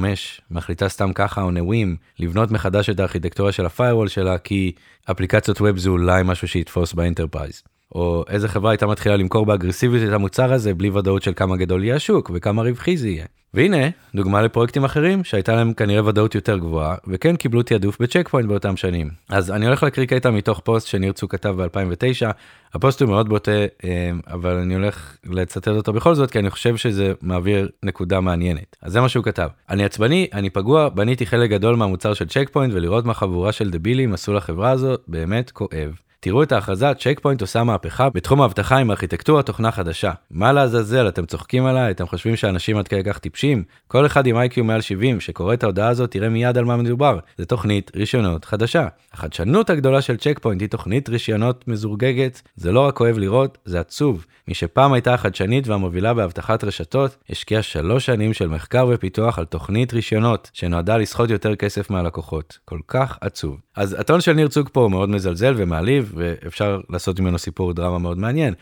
מחליטה 0.51 0.89
סתם 0.89 1.13
ככה 1.13 1.43
או 1.43 1.51
נווים, 1.51 1.97
לבנות 2.19 2.51
מחדש 2.51 2.91
את 2.91 3.01
הארכיטקטורה 3.01 3.53
של 3.53 3.67
ה-firewall 3.67 4.09
שלה, 4.09 4.39
כי 4.39 4.73
אפליקציות 5.11 5.61
web 5.61 5.79
זה 5.79 5.91
אולי 5.91 6.23
משהו 6.25 6.49
שיתפוס 6.49 6.93
ב 6.93 6.99
enterprise. 6.99 7.63
או 7.95 8.25
איזה 8.29 8.49
חברה 8.49 8.71
הייתה 8.71 8.87
מתחילה 8.87 9.17
למכור 9.17 9.47
באגרסיביות 9.47 10.09
את 10.09 10.13
המוצר 10.13 10.53
הזה 10.53 10.75
בלי 10.75 10.91
ודאות 10.91 11.23
של 11.23 11.33
כמה 11.37 11.57
גדול 11.57 11.85
יהיה 11.85 11.97
השוק 11.97 12.31
וכמה 12.35 12.63
רווחי 12.63 12.97
זה 12.97 13.09
יהיה. 13.09 13.25
והנה, 13.55 13.89
דוגמה 14.15 14.43
לפרויקטים 14.43 14.85
אחרים 14.85 15.25
שהייתה 15.25 15.55
להם 15.55 15.73
כנראה 15.73 16.07
ודאות 16.07 16.35
יותר 16.35 16.59
גבוהה, 16.59 16.95
וכן 17.07 17.37
קיבלו 17.37 17.63
תעדוף 17.63 18.03
בצ'ק 18.03 18.29
פוינט 18.29 18.49
באותם 18.49 18.77
שנים. 18.77 19.11
אז 19.29 19.51
אני 19.51 19.67
הולך 19.67 19.83
להקריא 19.83 20.07
קטע 20.07 20.31
מתוך 20.31 20.61
פוסט 20.65 20.87
שניר 20.87 21.13
צוק 21.13 21.33
כתב 21.33 21.55
ב-2009, 21.63 22.33
הפוסט 22.75 23.03
הוא 23.03 23.11
מאוד 23.11 23.29
בוטה, 23.29 23.51
אה, 23.85 24.11
אבל 24.27 24.57
אני 24.57 24.75
הולך 24.75 25.17
לצטט 25.25 25.69
אותו 25.69 25.93
בכל 25.93 26.15
זאת, 26.15 26.31
כי 26.31 26.39
אני 26.39 26.51
חושב 26.51 26.77
שזה 26.77 27.13
מעביר 27.23 27.69
נקודה 27.83 28.21
מעניינת. 28.21 28.77
אז 28.83 28.93
זה 28.93 29.01
מה 29.01 29.09
שהוא 29.09 29.25
כתב. 29.25 29.49
אני 29.71 29.85
עצבני, 29.85 30.29
אני 30.33 30.51
פגוע, 30.51 30.89
בניתי 30.89 31.27
חלק 31.27 31.51
גדול 31.51 31.77
מהמוצר 31.77 32.15
של 32.15 32.29
צ'ק 32.29 32.49
פוינט, 32.53 32.75
ולראות 32.75 33.05
מה 33.05 33.15
חבורה 33.15 33.53
של 33.53 33.71
דבילים 33.71 34.15
עשו 34.15 34.33
לחברה 34.33 34.71
הזו, 34.71 34.95
באמת 35.09 35.51
כואב. 35.51 36.10
תראו 36.23 36.43
את 36.43 36.53
ההכרזה, 36.53 36.95
צ'ק 36.95 37.21
פוינט 37.23 37.41
עושה 37.41 37.65
מהפכה 37.65 38.11
בתחום 38.11 38.43
האבטחה 38.43 38.77
עם 38.77 38.91
ארכיטקטורה 38.91 39.43
תוכנה 39.43 39.71
חדשה. 39.71 40.13
מה 40.31 40.53
לעזאזל, 40.53 41.09
אתם 41.09 41.27
צוחקים 41.27 41.67
עליי? 41.67 41.91
אתם 41.91 42.07
חושבים 42.07 42.37
שאנשים 42.37 42.77
עד 42.77 42.89
כדי 42.89 43.05
כך 43.05 43.19
טיפשים? 43.19 43.63
כל 43.89 44.07
אחד 44.07 44.27
עם 44.27 44.37
איי-קיו 44.37 44.65
מעל 44.65 44.81
70 44.81 45.21
שקורא 45.21 45.55
את 45.55 45.63
ההודעה 45.63 45.89
הזאת 45.89 46.11
תראה 46.11 46.29
מיד 46.29 46.59
על 46.59 46.65
מה 46.65 46.77
מדובר. 46.77 47.19
זה 47.39 47.47
תוכנית 47.47 47.91
רישיונות 47.97 48.45
חדשה. 48.45 48.89
החדשנות 49.13 49.71
הגדולה 49.71 50.03
של 50.03 50.17
צ'ק 50.17 50.39
פוינט 50.43 50.61
היא 50.61 50.69
תוכנית 50.69 51.09
רישיונות 51.09 51.69
מזורגגת. 51.69 52.43
זה 52.57 52.73
לא 52.73 52.81
רק 52.81 52.97
כואב 52.97 53.19
לראות, 53.19 53.59
זה 53.65 53.81
עצוב. 53.81 54.27
מי 54.49 54.55
שפעם 54.55 54.93
הייתה 54.93 55.15
החדשנית 55.15 55.69
והמובילה 55.69 56.15
באבטחת 56.15 56.65
רשתות, 56.65 57.17
השקיעה 57.31 57.63
שלוש 57.63 58.07
שנים 58.07 58.33
של 58.33 58.49
מחקר 58.49 58.87
ופיתוח 58.91 59.39
על 59.39 59.45
תוכנית 59.45 59.93
רישיונות, 59.93 60.51
שנועדה 60.53 60.97
לסחוט 60.97 61.31
יותר 61.31 61.57
כסף 61.57 61.91
מהלקוחות. 61.91 62.59
כל 62.65 62.79
כך 62.89 63.19
עצוב. 63.21 63.61
אז 63.77 63.97
הטון 64.01 64.21
של 64.21 64.33
ניר 64.33 64.49
צוק 64.49 64.69
פה 64.73 64.81
הוא 64.81 64.91
מאוד 64.91 65.09
מזלזל 65.09 65.55
ומעליב, 65.57 66.10
ואפשר 66.15 66.81
לעשות 66.91 67.21
ממנו 67.21 67.39
סיפור 67.39 67.73
דרמה 67.73 67.99
מאוד 67.99 68.19
מעניין. 68.19 68.55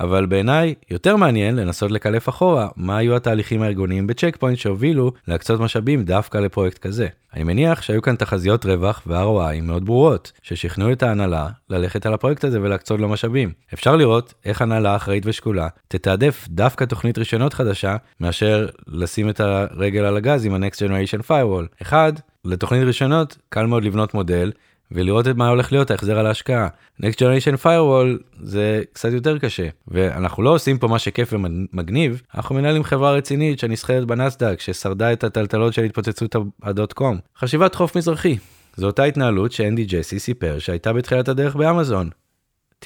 אבל 0.00 0.26
בעיניי 0.26 0.74
יותר 0.90 1.16
מעניין 1.16 1.56
לנסות 1.56 1.90
לקלף 1.90 2.28
אחורה 2.28 2.68
מה 2.76 2.96
היו 2.96 3.16
התהליכים 3.16 3.62
הארגוניים 3.62 4.06
בצ'ק 4.06 4.36
פוינט 4.40 4.58
שהובילו 4.58 5.12
להקצות 5.28 5.60
משאבים 5.60 6.04
דווקא 6.04 6.38
לפרויקט 6.38 6.78
כזה. 6.78 7.08
אני 7.34 7.44
מניח 7.44 7.82
שהיו 7.82 8.02
כאן 8.02 8.16
תחזיות 8.16 8.66
רווח 8.66 9.02
ו-ROI 9.06 9.60
מאוד 9.62 9.84
ברורות, 9.84 10.32
ששכנעו 10.42 10.92
את 10.92 11.02
ההנהלה 11.02 11.48
ללכת 11.70 12.06
על 12.06 12.14
הפרויקט 12.14 12.44
הזה 12.44 12.62
ולהקצות 12.62 13.00
לו 13.00 13.08
משאבים. 13.08 13.52
אפשר 13.74 13.96
לראות 13.96 14.34
איך 14.44 14.62
הנהלה 14.62 14.96
אחראית 14.96 15.26
ושקולה 15.26 15.68
תתעדף 15.88 16.46
דווקא 16.48 16.84
תוכנית 16.84 17.18
רישיונות 17.18 17.54
חדשה, 17.54 17.96
מאשר 18.20 18.68
לשים 18.86 19.28
את 19.28 19.40
הרגל 19.40 20.04
על 20.04 20.16
הגז 20.16 20.44
עם 20.46 20.54
ה-Next 20.54 20.76
Generation 20.76 21.30
Firewall. 21.30 21.82
אחד, 21.82 22.12
לתוכנית 22.44 22.82
רישיונות 22.82 23.38
קל 23.48 23.66
מאוד 23.66 23.84
לבנות 23.84 24.14
מודל 24.14 24.52
ולראות 24.92 25.28
את 25.28 25.36
מה 25.36 25.48
הולך 25.48 25.72
להיות 25.72 25.90
ההחזר 25.90 26.18
על 26.18 26.26
ההשקעה. 26.26 26.68
Next 27.02 27.14
Generation 27.14 27.64
Firewall 27.64 28.22
זה 28.42 28.82
קצת 28.92 29.12
יותר 29.12 29.38
קשה 29.38 29.68
ואנחנו 29.88 30.42
לא 30.42 30.54
עושים 30.54 30.78
פה 30.78 30.88
מה 30.88 30.98
שכיף 30.98 31.32
ומגניב 31.32 32.22
אנחנו 32.34 32.54
מנהלים 32.54 32.84
חברה 32.84 33.12
רצינית 33.12 33.58
שנסחרת 33.58 34.04
בנסדק 34.04 34.60
ששרדה 34.60 35.12
את 35.12 35.24
הטלטלות 35.24 35.74
של 35.74 35.82
התפוצצות 35.82 36.36
הדוט 36.62 36.92
קום. 36.92 37.18
חשיבת 37.38 37.74
חוף 37.74 37.96
מזרחי. 37.96 38.36
זו 38.76 38.86
אותה 38.86 39.04
התנהלות 39.04 39.52
שאנדי 39.52 39.84
ג'סי 39.84 40.18
סיפר 40.18 40.58
שהייתה 40.58 40.92
בתחילת 40.92 41.28
הדרך 41.28 41.56
באמזון. 41.56 42.10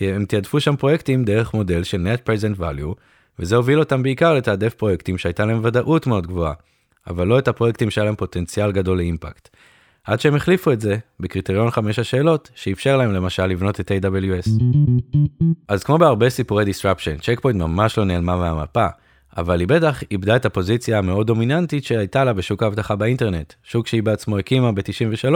הם 0.01 0.25
תעדפו 0.25 0.61
שם 0.61 0.77
פרויקטים 0.77 1.25
דרך 1.25 1.55
מודל 1.55 1.83
של 1.83 2.07
Net 2.07 2.29
Present 2.29 2.61
Value 2.61 2.95
וזה 3.39 3.57
הוביל 3.57 3.79
אותם 3.79 4.03
בעיקר 4.03 4.35
לתעדף 4.35 4.75
פרויקטים 4.75 5.19
שהייתה 5.19 5.45
להם 5.45 5.61
ודאות 5.65 6.07
מאוד 6.07 6.27
גבוהה 6.27 6.53
אבל 7.07 7.27
לא 7.27 7.39
את 7.39 7.49
הפרויקטים 7.49 7.91
שהיה 7.91 8.05
להם 8.05 8.17
פוטנציאל 8.17 8.73
גדול 8.73 8.97
לאימפקט. 8.97 9.49
עד 10.11 10.21
שהם 10.21 10.35
החליפו 10.35 10.73
את 10.73 10.81
זה 10.81 10.97
בקריטריון 11.21 11.71
5 11.71 11.99
השאלות 11.99 12.51
שאפשר 12.55 12.97
להם 12.97 13.13
למשל 13.13 13.47
לבנות 13.47 13.81
את 13.81 13.91
AWS. 13.91 14.51
אז 15.69 15.85
כמו 15.85 15.99
בהרבה 15.99 16.31
סיפורי 16.31 16.65
disruption, 16.65 17.23
צ'ק 17.23 17.41
פוינט 17.41 17.61
ממש 17.61 17.99
לא 17.99 18.05
נעלמה 18.05 18.37
מהמפה, 18.37 18.87
אבל 19.37 19.61
היא 19.61 19.69
בטח 19.69 20.03
איבדה 20.11 20.37
את 20.37 20.45
הפוזיציה 20.45 20.99
המאוד 20.99 21.27
דומיננטית 21.27 21.85
שהייתה 21.85 22.25
לה 22.25 22.33
בשוק 22.33 22.63
האבטחה 22.63 22.97
באינטרנט, 22.97 23.53
שוק 23.63 23.87
שהיא 23.87 24.03
בעצמו 24.03 24.39
הקימה 24.39 24.73
ב-93 24.73 25.35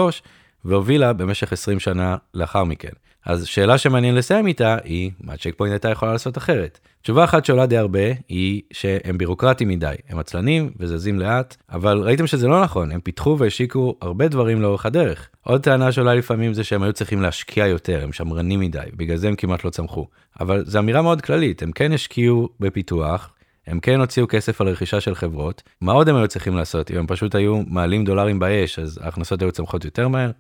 והובילה 0.65 1.13
במשך 1.13 1.53
20 1.53 1.81
שנה 1.81 2.17
לאחר 2.35 2.65
מכן. 2.65 2.93
אז 3.27 3.47
שאלה 3.47 3.79
שמעניין 3.79 4.15
לסיים 4.15 4.47
איתה 4.47 4.77
היא, 4.85 5.11
מה 5.21 5.37
צ'ק 5.37 5.61
הייתה 5.61 5.91
יכולה 5.91 6.13
לעשות 6.13 6.39
אחרת? 6.39 6.79
תשובה 7.05 7.25
אחת 7.25 7.45
שעולה 7.45 7.67
די 7.67 7.77
הרבה 7.77 8.01
היא 8.29 8.63
שהם 8.73 9.19
בירוקרטיים 9.19 9.69
מדי, 9.69 9.95
הם 10.09 10.19
עצלנים 10.19 10.71
וזזים 10.79 11.19
לאט, 11.19 11.57
אבל 11.71 11.99
ראיתם 11.99 12.27
שזה 12.27 12.49
לא 12.49 12.63
נכון, 12.63 12.93
הם 12.93 13.01
פיתחו 13.01 13.37
והשיקו 13.39 13.95
הרבה 14.01 14.29
דברים 14.29 14.63
לאורך 14.63 14.87
הדרך. 14.87 15.29
עוד 15.43 15.63
טענה 15.63 15.93
שעולה 15.93 16.15
לפעמים 16.15 16.55
זה 16.55 16.65
שהם 16.65 16.83
היו 16.83 16.93
צריכים 16.93 17.23
להשקיע 17.23 17.67
יותר, 17.67 18.01
הם 18.03 18.13
שמרנים 18.13 18.61
מדי, 18.61 18.79
בגלל 18.97 19.17
זה 19.17 19.29
הם 19.29 19.37
כמעט 19.37 19.65
לא 19.65 19.71
צמחו. 19.71 20.07
אבל 20.41 20.65
זו 20.67 20.79
אמירה 20.79 21.03
מאוד 21.03 21.21
כללית, 21.21 21.63
הם 21.63 21.73
כן 21.73 21.93
השקיעו 21.93 22.49
בפיתוח, 22.61 23.33
הם 23.67 23.81
כן 23.81 24.01
הוציאו 24.01 24.29
כסף 24.29 24.61
על 24.61 24.69
רכישה 24.69 25.01
של 25.01 25.15
חברות, 25.15 25.63
מה 25.81 25.93
עוד 25.93 26.09
הם 26.09 26.17
היו 26.17 26.29
צריכים 26.29 26.57
לעשות? 26.57 26.91
אם 26.91 26.97
הם 26.97 27.07
פשוט 27.07 27.35
היו 27.35 27.63
מעלים 27.67 28.05
דולרים 28.05 28.39
באש, 28.39 28.79
אז 28.79 28.99
ההכנסות 29.03 29.43
היו 29.43 29.53
צמחות 29.53 29.85
יותר 29.85 30.09
מהר? 30.09 30.31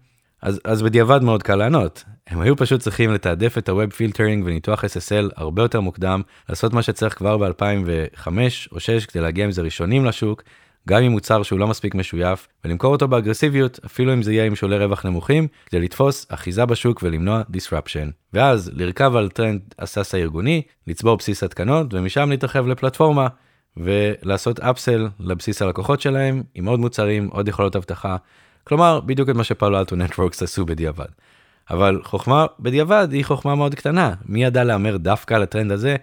אז, 0.42 0.61
אז 0.64 0.83
בדיעבד 0.83 1.22
מאוד 1.22 1.42
קל 1.42 1.57
לענות. 1.57 2.05
הם 2.29 2.41
היו 2.41 2.57
פשוט 2.57 2.81
צריכים 2.81 3.13
לתעדף 3.13 3.59
את 3.59 3.69
ה-Web 3.69 3.93
Filtering 3.93 4.45
וניתוח 4.45 4.85
SSL 4.85 5.31
הרבה 5.37 5.63
יותר 5.63 5.81
מוקדם, 5.81 6.23
לעשות 6.49 6.73
מה 6.73 6.83
שצריך 6.83 7.15
כבר 7.19 7.37
ב-2005 7.37 8.27
או 8.27 8.27
2006 8.27 9.07
כדי 9.07 9.23
להגיע 9.23 9.45
עם 9.45 9.51
זה 9.51 9.63
ראשונים 9.63 10.05
לשוק, 10.05 10.43
גם 10.89 11.03
עם 11.03 11.13
מוצר 11.13 11.43
שהוא 11.43 11.59
לא 11.59 11.67
מספיק 11.67 11.95
משויף, 11.95 12.49
ולמכור 12.65 12.93
אותו 12.93 13.09
באגרסיביות, 13.09 13.81
אפילו 13.87 14.13
אם 14.13 14.23
זה 14.23 14.33
יהיה 14.33 14.45
עם 14.45 14.55
שולי 14.55 14.79
רווח 14.79 15.07
נמוכים, 15.07 15.49
כדי 15.67 15.81
לתפוס 15.81 16.27
אחיזה 16.29 16.67
בשוק 16.67 17.03
ולמנוע 17.03 17.43
disruption. 17.53 18.11
ואז 18.33 18.71
לרכב 18.75 19.17
על 19.17 19.29
טרנד 19.29 19.61
ה 19.79 19.86
SaaS 19.86 20.14
הארגוני, 20.15 20.63
לצבור 20.87 21.17
בסיס 21.17 21.43
התקנות, 21.43 21.95
ומשם 21.95 22.31
להתרחב 22.31 22.67
לפלטפורמה, 22.67 23.27
ולעשות 23.77 24.61
upsell 24.61 25.09
לבסיס 25.21 25.63
הלקוחות 25.63 26.01
שלהם, 26.01 26.43
עם 26.55 26.69
עוד 26.69 26.81
מוצרים, 26.81 27.29
עוד 27.33 27.49
יכולות 27.49 27.77
אבטחה. 27.77 28.17
כלומר, 28.65 29.01
בדיוק 29.01 29.29
את 29.29 29.35
מה 29.35 29.45
שפאלו 29.44 29.79
אלטו 29.79 29.97
נטוורקס 29.97 30.43
עשו 30.43 30.67
בדיעבד. 30.67 31.09
אבל 31.70 32.00
חוכמה 32.05 32.46
בדיעבד 32.61 33.09
היא 33.12 33.24
חוכמה 33.24 33.55
מאוד 33.55 33.74
קטנה, 33.74 34.14
מי 34.27 34.44
ידע 34.44 34.64
להמר 34.64 34.96
דווקא 34.96 35.35
על 35.35 35.42
הטרנד 35.42 35.72
הזה 35.72 35.96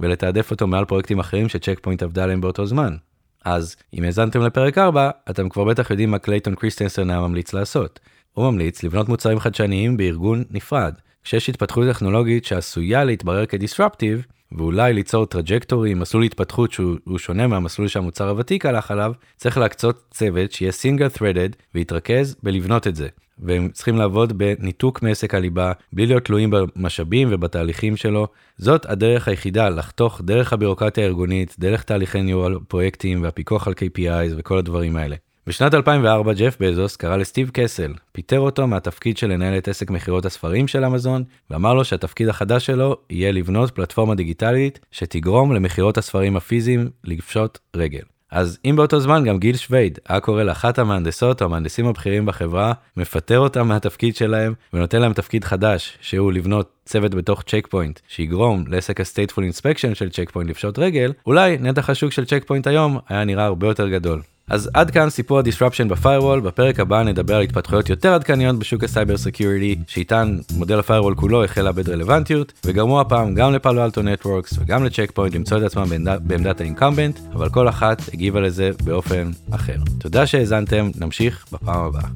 ולתעדף 0.00 0.50
אותו 0.50 0.66
מעל 0.66 0.84
פרויקטים 0.84 1.18
אחרים 1.18 1.48
שצ'ק 1.48 1.78
פוינט 1.82 2.02
עבדה 2.02 2.24
עליהם 2.24 2.40
באותו 2.40 2.66
זמן. 2.66 2.96
אז 3.44 3.76
אם 3.94 4.04
האזנתם 4.04 4.40
לפרק 4.42 4.78
4, 4.78 5.10
אתם 5.30 5.48
כבר 5.48 5.64
בטח 5.64 5.90
יודעים 5.90 6.10
מה 6.10 6.18
קלייטון 6.18 6.54
קריסטנסן 6.54 7.10
היה 7.10 7.20
ממליץ 7.20 7.52
לעשות. 7.52 8.00
הוא 8.32 8.50
ממליץ 8.50 8.82
לבנות 8.82 9.08
מוצרים 9.08 9.38
חדשניים 9.38 9.96
בארגון 9.96 10.44
נפרד. 10.50 10.94
כשיש 11.24 11.48
התפתחות 11.48 11.88
טכנולוגית 11.88 12.44
שעשויה 12.44 13.04
להתברר 13.04 13.46
כ 13.46 13.58
disruptive, 13.58 14.26
ואולי 14.52 14.92
ליצור 14.92 15.26
trajectory, 15.26 15.94
מסלול 15.94 16.22
התפתחות 16.22 16.72
שהוא 16.72 17.18
שונה 17.18 17.46
מהמסלול 17.46 17.88
שהמוצר 17.88 18.28
הוותיק 18.28 18.66
הלך 18.66 18.90
עליו, 18.90 19.12
צריך 19.36 19.58
להקצות 19.58 20.04
צוות 20.10 20.52
שיהיה 20.52 20.72
single 20.72 21.06
threaded 21.06 21.56
ויתרכז 21.74 22.36
בלבנות 22.42 22.86
את 22.86 22.96
זה. 22.96 23.08
והם 23.40 23.68
צריכים 23.72 23.96
לעבוד 23.96 24.38
בניתוק 24.38 25.02
מעסק 25.02 25.34
הליבה, 25.34 25.72
בלי 25.92 26.06
להיות 26.06 26.24
תלויים 26.24 26.50
במשאבים 26.50 27.28
ובתהליכים 27.30 27.96
שלו. 27.96 28.28
זאת 28.56 28.86
הדרך 28.90 29.28
היחידה 29.28 29.68
לחתוך 29.68 30.20
דרך 30.24 30.52
הבירוקרטיה 30.52 31.04
הארגונית, 31.04 31.56
דרך 31.58 31.82
תהליכי 31.82 32.22
ניהול 32.22 32.60
פרויקטים 32.68 33.22
והפיקוח 33.22 33.66
על 33.68 33.72
KPIs 33.72 34.34
וכל 34.36 34.58
הדברים 34.58 34.96
האלה. 34.96 35.16
בשנת 35.48 35.74
2004 35.74 36.32
ג'ף 36.32 36.56
בזוס 36.60 36.96
קרא 36.96 37.16
לסטיב 37.16 37.50
קסל, 37.52 37.94
פיטר 38.12 38.40
אותו 38.40 38.66
מהתפקיד 38.66 39.16
של 39.16 39.26
לנהל 39.26 39.58
את 39.58 39.68
עסק 39.68 39.90
מכירות 39.90 40.24
הספרים 40.24 40.68
של 40.68 40.84
אמזון, 40.84 41.24
ואמר 41.50 41.74
לו 41.74 41.84
שהתפקיד 41.84 42.28
החדש 42.28 42.66
שלו 42.66 42.96
יהיה 43.10 43.32
לבנות 43.32 43.70
פלטפורמה 43.70 44.14
דיגיטלית 44.14 44.80
שתגרום 44.90 45.52
למכירות 45.52 45.98
הספרים 45.98 46.36
הפיזיים 46.36 46.90
לפשוט 47.04 47.58
רגל. 47.76 48.17
אז 48.30 48.58
אם 48.64 48.76
באותו 48.76 49.00
זמן 49.00 49.24
גם 49.24 49.38
גיל 49.38 49.56
שווייד 49.56 49.98
היה 50.08 50.20
קורא 50.20 50.42
לאחת 50.42 50.78
המהנדסות 50.78 51.42
או 51.42 51.46
המהנדסים 51.46 51.86
הבכירים 51.86 52.26
בחברה, 52.26 52.72
מפטר 52.96 53.38
אותם 53.38 53.68
מהתפקיד 53.68 54.16
שלהם 54.16 54.54
ונותן 54.72 55.00
להם 55.00 55.12
תפקיד 55.12 55.44
חדש, 55.44 55.98
שהוא 56.00 56.32
לבנות 56.32 56.70
צוות 56.84 57.14
בתוך 57.14 57.42
צ'ק 57.42 57.66
פוינט 57.70 58.00
שיגרום 58.08 58.64
לעסק 58.68 59.00
ה-stateful 59.00 59.40
inspection 59.40 59.94
של 59.94 60.10
צ'ק 60.10 60.30
פוינט 60.30 60.50
לפשוט 60.50 60.78
רגל, 60.78 61.12
אולי 61.26 61.58
נתח 61.60 61.90
השוק 61.90 62.12
של 62.12 62.24
צ'ק 62.24 62.44
פוינט 62.46 62.66
היום 62.66 62.98
היה 63.08 63.24
נראה 63.24 63.44
הרבה 63.44 63.66
יותר 63.66 63.88
גדול. 63.88 64.20
אז 64.48 64.70
עד 64.74 64.90
כאן 64.90 65.10
סיפור 65.10 65.38
ה-disruption 65.38 65.88
ב 65.88 65.93
firewall, 65.93 66.40
בפרק 66.40 66.80
הבא 66.80 67.02
נדבר 67.02 67.36
על 67.36 67.42
התפתחויות 67.42 67.90
יותר 67.90 68.14
עדכניות 68.14 68.58
בשוק 68.58 68.84
ה 68.84 68.89
cyber 68.89 69.16
security, 69.16 69.76
שאיתן 69.86 70.38
מודל 70.52 70.78
ה 70.78 70.82
firewall 70.82 71.14
כולו 71.14 71.44
החל 71.44 71.62
לאבד 71.62 71.88
רלוונטיות, 71.88 72.52
וגרמו 72.64 73.00
הפעם 73.00 73.34
גם 73.34 73.52
לפאלו 73.52 73.84
אלטו 73.84 74.02
נטוורקס 74.02 74.58
וגם 74.58 74.84
לצ'ק 74.84 75.10
פוינט 75.14 75.34
למצוא 75.34 75.58
את 75.58 75.62
עצמם 75.62 75.84
בעמדת 76.22 76.60
האינקמבנט, 76.60 77.18
אבל 77.32 77.48
כל 77.48 77.68
אחת 77.68 78.02
הגיבה 78.14 78.40
לזה 78.40 78.70
באופן 78.84 79.30
אחר. 79.50 79.76
תודה 79.98 80.26
שהאזנתם, 80.26 80.90
נמשיך 81.00 81.46
בפעם 81.52 81.84
הבאה. 81.84 82.08